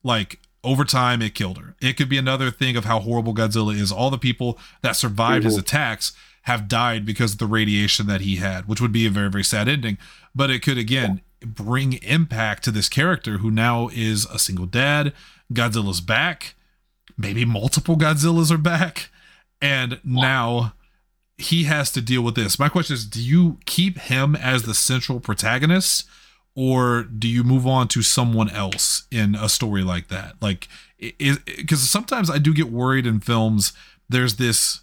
[0.03, 1.75] Like over time it killed her.
[1.81, 3.91] It could be another thing of how horrible Godzilla is.
[3.91, 5.61] All the people that survived his Mhm.
[5.61, 6.13] attacks
[6.43, 9.43] have died because of the radiation that he had, which would be a very, very
[9.43, 9.97] sad ending.
[10.35, 15.13] But it could again bring impact to this character who now is a single dad.
[15.51, 16.55] Godzilla's back.
[17.17, 19.09] Maybe multiple Godzillas are back.
[19.61, 20.73] And now
[21.37, 22.59] he has to deal with this.
[22.59, 26.07] My question is do you keep him as the central protagonist?
[26.55, 30.67] or do you move on to someone else in a story like that like
[30.99, 33.71] because sometimes i do get worried in films
[34.09, 34.81] there's this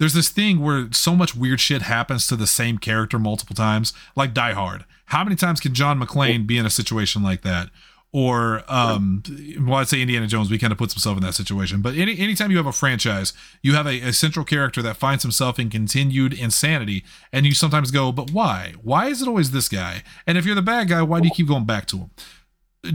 [0.00, 3.92] there's this thing where so much weird shit happens to the same character multiple times
[4.16, 4.86] like die hard.
[5.06, 7.68] How many times can john mcclane be in a situation like that?
[8.12, 9.22] Or um
[9.60, 11.82] well i'd say indiana jones we kind of puts himself in that situation.
[11.82, 15.22] But any anytime you have a franchise you have a, a central character that finds
[15.22, 18.72] himself in continued insanity and you sometimes go but why?
[18.82, 20.02] Why is it always this guy?
[20.26, 22.10] And if you're the bad guy why do you keep going back to him?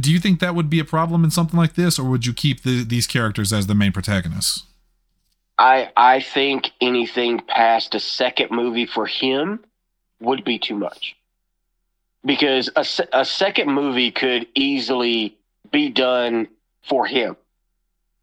[0.02, 2.34] Do you think that would be a problem in something like this or would you
[2.34, 4.64] keep the, these characters as the main protagonists
[5.58, 9.64] I I think anything past a second movie for him
[10.20, 11.16] would be too much.
[12.24, 15.38] Because a, a second movie could easily
[15.72, 16.48] be done
[16.88, 17.38] for him.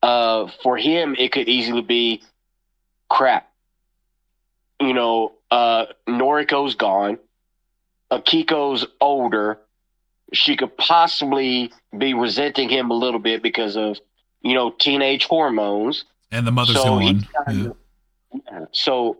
[0.02, 2.22] Uh, for him, it could easily be
[3.08, 3.48] crap.
[4.80, 7.18] You know, uh, Noriko's gone.
[8.10, 9.60] Akiko's older.
[10.32, 13.98] She could possibly be resenting him a little bit because of,
[14.40, 16.04] you know, teenage hormones.
[16.32, 17.74] And the mother's So gone kind
[18.34, 18.64] Yeah.
[18.72, 19.18] So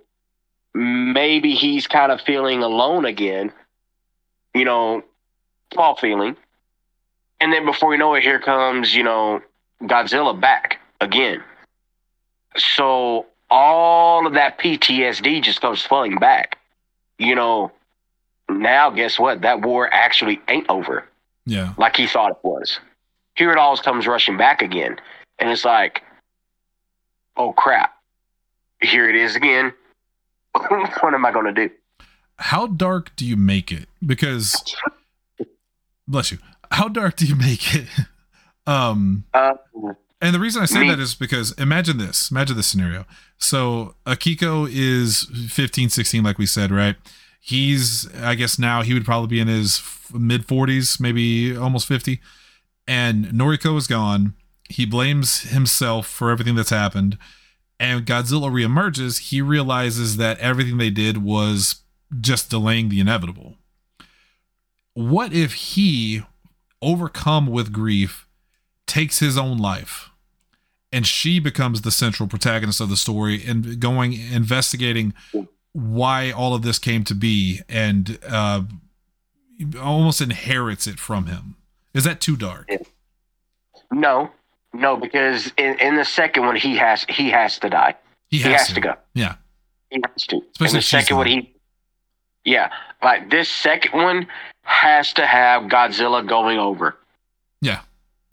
[0.74, 3.52] maybe he's kind of feeling alone again.
[4.54, 5.04] You know,
[5.72, 6.36] small feeling.
[7.40, 9.42] And then before you know it, here comes, you know,
[9.82, 11.42] Godzilla back again.
[12.56, 16.58] So all of that PTSD just comes flooding back.
[17.18, 17.72] You know,
[18.48, 19.42] now guess what?
[19.42, 21.08] That war actually ain't over
[21.44, 22.78] yeah like he thought it was.
[23.34, 24.98] Here it all comes rushing back again.
[25.38, 26.02] And it's like,
[27.36, 27.94] oh crap.
[28.82, 29.72] Here it is again.
[30.54, 31.70] what am I going to do?
[32.38, 34.74] how dark do you make it because
[36.08, 36.38] bless you
[36.72, 37.86] how dark do you make it
[38.66, 39.52] um Uh,
[40.20, 42.30] And the reason I say Me- that is because imagine this.
[42.30, 43.04] Imagine this scenario.
[43.38, 46.96] So Akiko is 15, 16, like we said, right?
[47.40, 52.20] He's, I guess now he would probably be in his mid 40s, maybe almost 50.
[52.88, 54.34] And Noriko is gone.
[54.68, 57.18] He blames himself for everything that's happened.
[57.78, 59.30] And Godzilla reemerges.
[59.30, 61.82] He realizes that everything they did was
[62.20, 63.56] just delaying the inevitable.
[64.94, 66.22] What if he,
[66.80, 68.26] overcome with grief,
[68.86, 70.10] takes his own life?
[70.92, 75.14] and she becomes the central protagonist of the story and going investigating
[75.72, 78.60] why all of this came to be and uh
[79.80, 81.56] almost inherits it from him
[81.94, 82.68] is that too dark
[83.90, 84.30] no,
[84.72, 87.94] no, because in, in the second one, he has he has to die.
[88.28, 88.74] he He has, has to.
[88.74, 88.94] to go.
[89.14, 89.34] yeah
[89.90, 90.40] He has to.
[90.52, 91.54] Especially in the second one, he,
[92.44, 92.70] yeah,
[93.02, 94.26] like this second one
[94.62, 96.96] has to have Godzilla going over.
[97.60, 97.80] yeah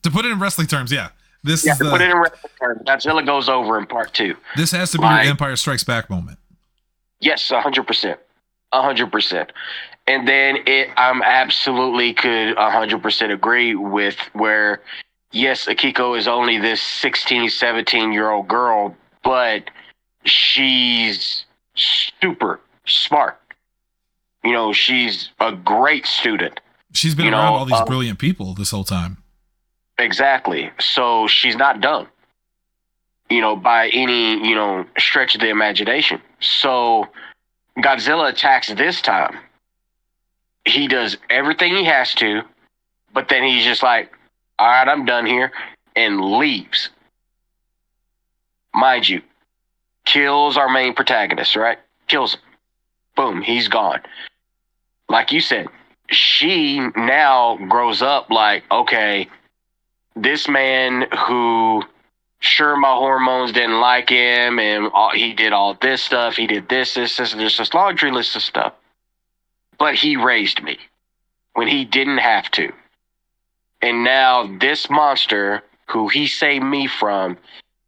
[0.03, 1.09] to put it in wrestling terms yeah
[1.43, 4.13] this Yeah, is to the, put it in wrestling terms, Godzilla goes over in part
[4.13, 4.35] two.
[4.55, 6.37] this has to be Like- your empire strikes back moment
[7.21, 8.17] Yes, hundred percent,
[8.71, 9.51] hundred percent.
[10.07, 14.81] And then it, I'm absolutely could hundred percent agree with where,
[15.31, 19.69] yes, Akiko is only this 16, 17 year old girl, but
[20.25, 23.39] she's super smart.
[24.43, 26.59] You know, she's a great student.
[26.93, 29.17] she's been You around know, all these uh, brilliant people this whole time
[29.97, 30.71] Exactly.
[30.79, 32.07] So she's not dumb,
[33.29, 36.21] you know, by any, you know, stretch of the imagination.
[36.39, 37.05] So
[37.79, 39.37] Godzilla attacks this time.
[40.65, 42.43] he does everything he has to,
[43.13, 44.11] but then he's just like,
[44.59, 45.51] all right, I'm done here,
[45.95, 46.89] and leaves.
[48.73, 49.21] Mind you,
[50.05, 51.79] kills our main protagonist, right?
[52.07, 52.41] Kills him.
[53.15, 54.01] Boom, he's gone.
[55.07, 55.67] Like you said,
[56.09, 59.27] she now grows up like, okay,
[60.15, 61.83] this man who
[62.39, 66.69] sure my hormones didn't like him and all, he did all this stuff, he did
[66.69, 68.73] this, this, this, there's this laundry list of stuff.
[69.77, 70.77] But he raised me
[71.53, 72.71] when he didn't have to.
[73.81, 77.37] And now this monster who he saved me from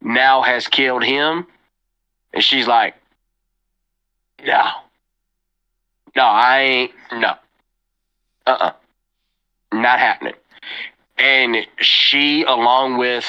[0.00, 1.46] now has killed him.
[2.32, 2.94] And she's like,
[4.44, 4.64] no.
[6.16, 6.92] No, I ain't.
[7.12, 7.34] No.
[8.46, 8.72] Uh uh
[9.72, 10.34] Not happening.
[11.18, 13.26] And she, along with,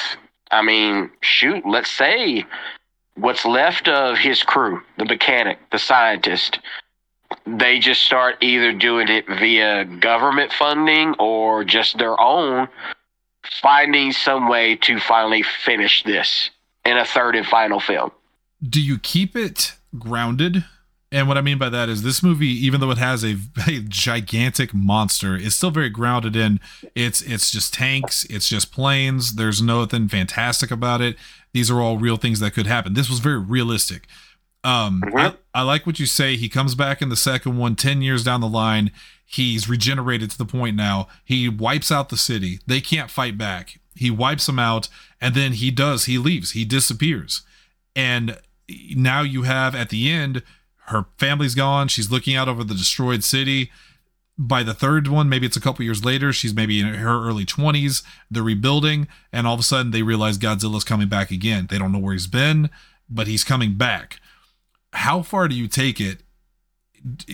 [0.50, 2.44] I mean, shoot, let's say
[3.14, 6.58] what's left of his crew, the mechanic, the scientist,
[7.46, 12.68] they just start either doing it via government funding or just their own,
[13.62, 16.50] finding some way to finally finish this
[16.84, 18.10] in a third and final film.
[18.62, 20.64] Do you keep it grounded?
[21.12, 23.36] And what I mean by that is this movie, even though it has a,
[23.68, 26.58] a gigantic monster, is still very grounded in
[26.96, 29.36] it's it's just tanks, it's just planes.
[29.36, 31.16] There's nothing fantastic about it.
[31.52, 32.94] These are all real things that could happen.
[32.94, 34.08] This was very realistic.
[34.64, 35.02] Um.
[35.14, 36.36] I, I like what you say.
[36.36, 38.90] He comes back in the second one, 10 years down the line.
[39.24, 41.06] He's regenerated to the point now.
[41.24, 42.58] He wipes out the city.
[42.66, 43.78] They can't fight back.
[43.94, 44.88] He wipes them out,
[45.20, 46.06] and then he does.
[46.06, 46.50] He leaves.
[46.50, 47.42] He disappears.
[47.94, 48.38] And
[48.68, 50.42] now you have at the end,
[50.86, 51.86] her family's gone.
[51.86, 53.70] She's looking out over the destroyed city.
[54.36, 57.46] By the third one, maybe it's a couple years later, she's maybe in her early
[57.46, 58.02] 20s.
[58.28, 61.68] They're rebuilding, and all of a sudden they realize Godzilla's coming back again.
[61.70, 62.68] They don't know where he's been,
[63.08, 64.18] but he's coming back
[64.94, 66.20] how far do you take it?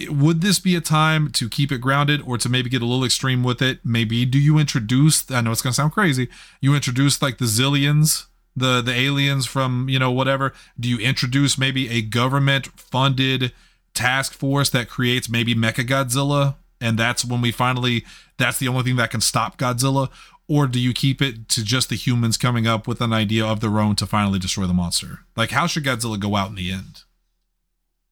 [0.08, 3.04] Would this be a time to keep it grounded or to maybe get a little
[3.04, 3.78] extreme with it?
[3.84, 6.28] Maybe do you introduce I know it's gonna sound crazy.
[6.60, 10.52] You introduce like the Xiliens, the the aliens from, you know, whatever.
[10.78, 13.52] Do you introduce maybe a government funded
[13.94, 16.56] task force that creates maybe Mecha Godzilla?
[16.80, 18.04] And that's when we finally
[18.38, 20.08] that's the only thing that can stop Godzilla?
[20.48, 23.60] Or do you keep it to just the humans coming up with an idea of
[23.60, 25.20] their own to finally destroy the monster?
[25.36, 27.04] Like how should Godzilla go out in the end?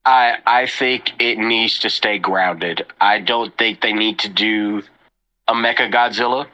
[0.05, 2.87] I I think it needs to stay grounded.
[3.01, 4.83] I don't think they need to do
[5.47, 6.47] a Mecha Godzilla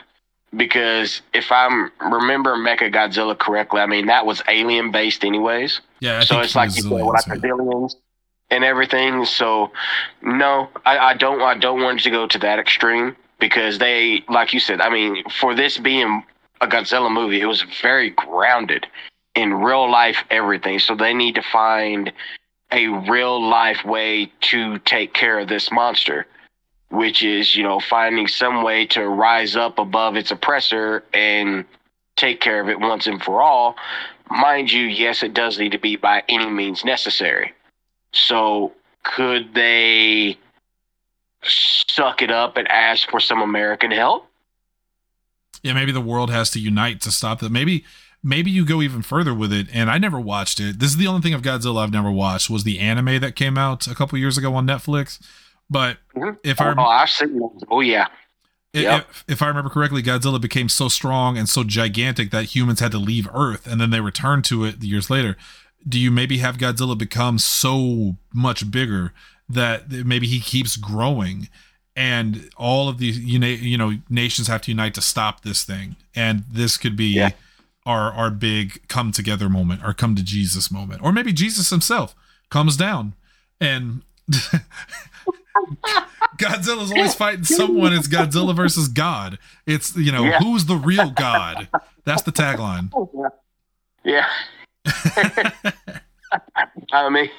[0.57, 5.81] because if I'm remember Mecha Godzilla correctly, I mean that was alien based anyways.
[6.01, 7.97] Yeah, I so it's like you said, like billions
[8.51, 9.25] and everything.
[9.25, 9.71] So
[10.23, 14.53] no, I, I don't I don't want to go to that extreme because they like
[14.53, 16.25] you said, I mean, for this being
[16.61, 18.87] a Godzilla movie, it was very grounded
[19.35, 20.79] in real life everything.
[20.79, 22.13] So they need to find
[22.75, 26.27] a real life way to take care of this monster.
[26.91, 31.65] Which is, you know, finding some way to rise up above its oppressor and
[32.15, 33.75] take care of it once and for all
[34.31, 37.53] mind you, yes, it does need to be by any means necessary.
[38.13, 38.73] So,
[39.03, 40.39] could they
[41.43, 44.29] suck it up and ask for some American help?
[45.65, 47.51] yeah, maybe the world has to unite to stop that.
[47.51, 47.85] Maybe
[48.25, 49.69] maybe you go even further with it.
[49.73, 50.81] And I never watched it.
[50.81, 53.59] This is the only thing of Godzilla I've never watched was the anime that came
[53.59, 55.21] out a couple years ago on Netflix.
[55.69, 55.99] But
[56.43, 57.63] if I oh, oh, I've seen those.
[57.71, 58.07] Oh, yeah.
[58.73, 59.07] Yep.
[59.09, 62.91] if, if I remember correctly, Godzilla became so strong and so gigantic that humans had
[62.91, 65.37] to leave Earth, and then they returned to it years later.
[65.87, 69.13] Do you maybe have Godzilla become so much bigger
[69.49, 71.49] that maybe he keeps growing,
[71.95, 75.63] and all of these you know you know nations have to unite to stop this
[75.63, 77.31] thing, and this could be Yeah.
[77.87, 82.15] Our our big come together moment, our come to Jesus moment, or maybe Jesus himself
[82.51, 83.15] comes down
[83.61, 84.03] and.
[86.37, 87.93] Godzilla's always fighting someone.
[87.93, 89.39] It's Godzilla versus God.
[89.67, 90.39] It's you know Yeah.
[90.41, 91.69] who's the real God.
[92.05, 92.91] That's the tagline.
[94.07, 94.29] Yeah.
[96.93, 97.31] I mean,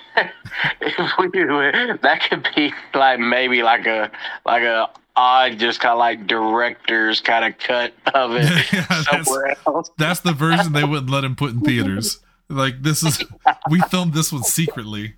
[0.82, 4.10] if we do it, that could be like maybe like a
[4.48, 8.44] like a odd, just kind of like director's kind of cut of it
[8.74, 9.92] Yeah, that's, somewhere else.
[9.98, 12.20] that's the version they wouldn't let him put in theaters.
[12.50, 13.24] Like this is
[13.70, 15.16] we filmed this one secretly.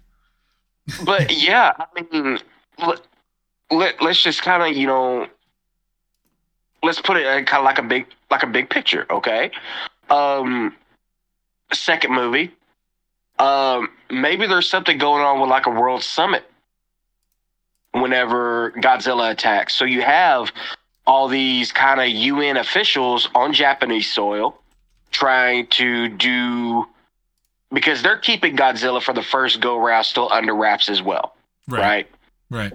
[1.04, 2.39] But yeah, I mean,
[2.80, 3.02] let,
[3.70, 5.28] let let's just kind of you know,
[6.84, 9.52] let's put it kind of like a big like a big picture, okay?
[10.10, 10.76] Um,
[11.74, 12.54] second movie.
[13.39, 16.50] Um, maybe there's something going on with like a world summit
[17.91, 19.76] whenever Godzilla attacks.
[19.76, 20.51] So you have
[21.05, 24.59] all these kind of UN officials on Japanese soil
[25.11, 26.86] trying to do
[27.72, 31.36] because they're keeping Godzilla for the first go round still under wraps as well,
[31.68, 31.80] Right.
[31.82, 32.07] right?
[32.49, 32.74] Right.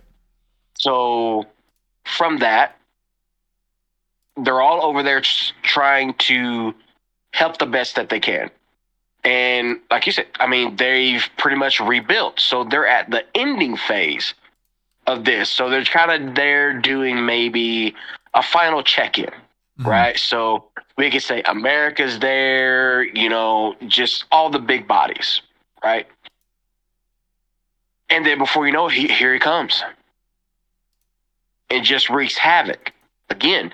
[0.74, 1.46] So
[2.04, 2.76] from that,
[4.36, 5.22] they're all over there
[5.62, 6.74] trying to
[7.32, 8.50] help the best that they can.
[9.24, 12.40] And like you said, I mean, they've pretty much rebuilt.
[12.40, 14.34] So they're at the ending phase
[15.06, 15.50] of this.
[15.50, 17.94] So they're kind of there doing maybe
[18.34, 19.88] a final check in, mm-hmm.
[19.88, 20.18] right?
[20.18, 20.64] So
[20.96, 25.42] we could say America's there, you know, just all the big bodies,
[25.82, 26.06] right?
[28.10, 29.82] And then before you know it, he, here he comes.
[31.70, 32.92] And just wreaks havoc.
[33.30, 33.72] Again,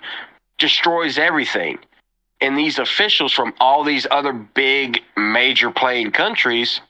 [0.58, 1.78] destroys everything.
[2.40, 6.80] And these officials from all these other big major playing countries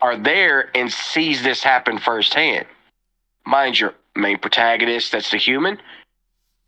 [0.00, 2.66] are there and sees this happen firsthand.
[3.46, 5.78] Mind your main protagonist, that's the human,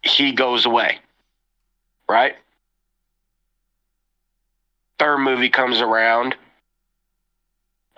[0.02, 0.98] he goes away.
[2.08, 2.36] Right?
[4.98, 6.34] Third movie comes around.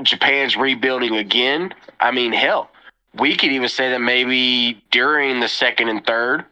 [0.03, 1.75] Japan's rebuilding again.
[2.01, 2.71] I mean, hell,
[3.19, 6.45] we could even say that maybe during the second and third,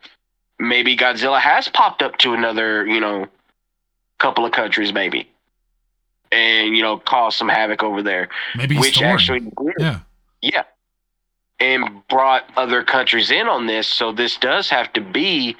[0.58, 3.26] maybe Godzilla has popped up to another, you know,
[4.18, 5.28] couple of countries, maybe,
[6.32, 8.28] and you know, caused some havoc over there.
[8.56, 10.00] Maybe which actually, yeah,
[10.42, 10.64] yeah,
[11.60, 13.88] and brought other countries in on this.
[13.88, 15.56] So this does have to be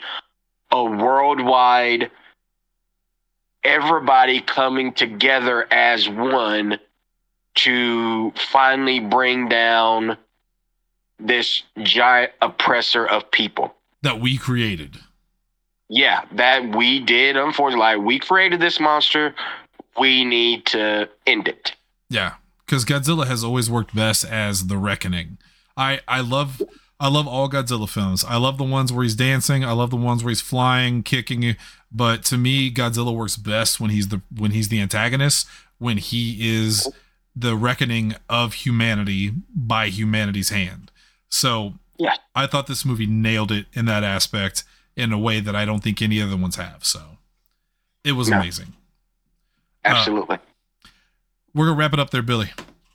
[0.70, 2.10] a worldwide,
[3.64, 6.78] everybody coming together as one
[7.56, 10.16] to finally bring down
[11.18, 14.98] this giant oppressor of people that we created.
[15.88, 17.36] Yeah, that we did.
[17.36, 19.34] Unfortunately, like, we created this monster.
[19.98, 21.74] We need to end it.
[22.08, 22.34] Yeah,
[22.64, 25.38] because Godzilla has always worked best as the reckoning.
[25.78, 26.60] I I love
[27.00, 28.24] I love all Godzilla films.
[28.24, 29.64] I love the ones where he's dancing.
[29.64, 31.56] I love the ones where he's flying, kicking.
[31.92, 35.46] But to me, Godzilla works best when he's the when he's the antagonist.
[35.78, 36.92] When he is
[37.36, 40.90] the reckoning of humanity by humanity's hand.
[41.28, 42.16] So yeah.
[42.34, 44.64] I thought this movie nailed it in that aspect
[44.96, 46.84] in a way that I don't think any other ones have.
[46.84, 47.00] So
[48.02, 48.38] it was no.
[48.38, 48.72] amazing.
[49.84, 50.36] Absolutely.
[50.36, 50.88] Uh,
[51.54, 52.50] we're gonna wrap it up there, Billy.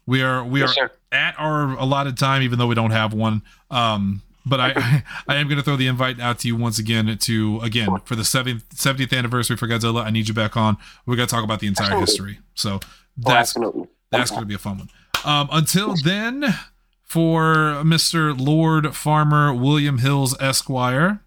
[0.05, 0.91] We are we yes, are sir.
[1.11, 3.41] at our allotted time, even though we don't have one.
[3.71, 7.17] Um, but I, I, am going to throw the invite out to you once again
[7.17, 10.03] to again for the 70th, 70th anniversary for Godzilla.
[10.03, 10.77] I need you back on.
[11.05, 12.33] We're going to talk about the entire Absolutely.
[12.33, 12.39] history.
[12.55, 12.79] So
[13.17, 14.89] that's oh, that's going to be a fun one.
[15.25, 16.53] Um, until then,
[17.01, 17.45] for
[17.83, 18.37] Mr.
[18.37, 21.21] Lord Farmer William Hills Esquire,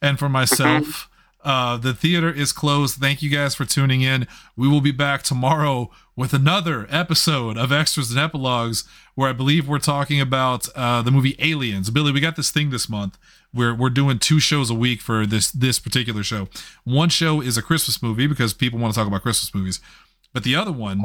[0.00, 1.08] and for myself.
[1.44, 2.96] Uh, the theater is closed.
[2.96, 4.26] Thank you guys for tuning in.
[4.56, 8.84] We will be back tomorrow with another episode of Extras and Epilogues,
[9.14, 11.90] where I believe we're talking about uh, the movie Aliens.
[11.90, 13.18] Billy, we got this thing this month.
[13.52, 16.48] We're we're doing two shows a week for this this particular show.
[16.84, 19.80] One show is a Christmas movie because people want to talk about Christmas movies,
[20.32, 21.02] but the other one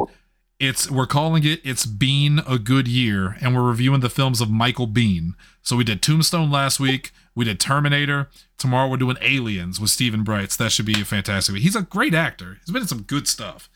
[0.59, 4.49] it's we're calling it it's been a good year and we're reviewing the films of
[4.49, 5.31] michael Biehn.
[5.61, 10.23] so we did tombstone last week we did terminator tomorrow we're doing aliens with Steven
[10.23, 10.57] Brights.
[10.57, 12.57] That should be a fantastic he's a great actor.
[12.59, 13.69] He's been in some good stuff.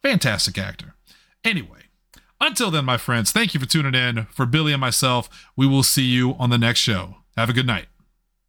[0.00, 0.94] Fantastic actor.
[1.44, 1.80] Anyway
[2.40, 4.24] until then my friends thank you for tuning in.
[4.26, 7.16] For billy and myself we will see you on the next show.
[7.36, 7.86] Have a good night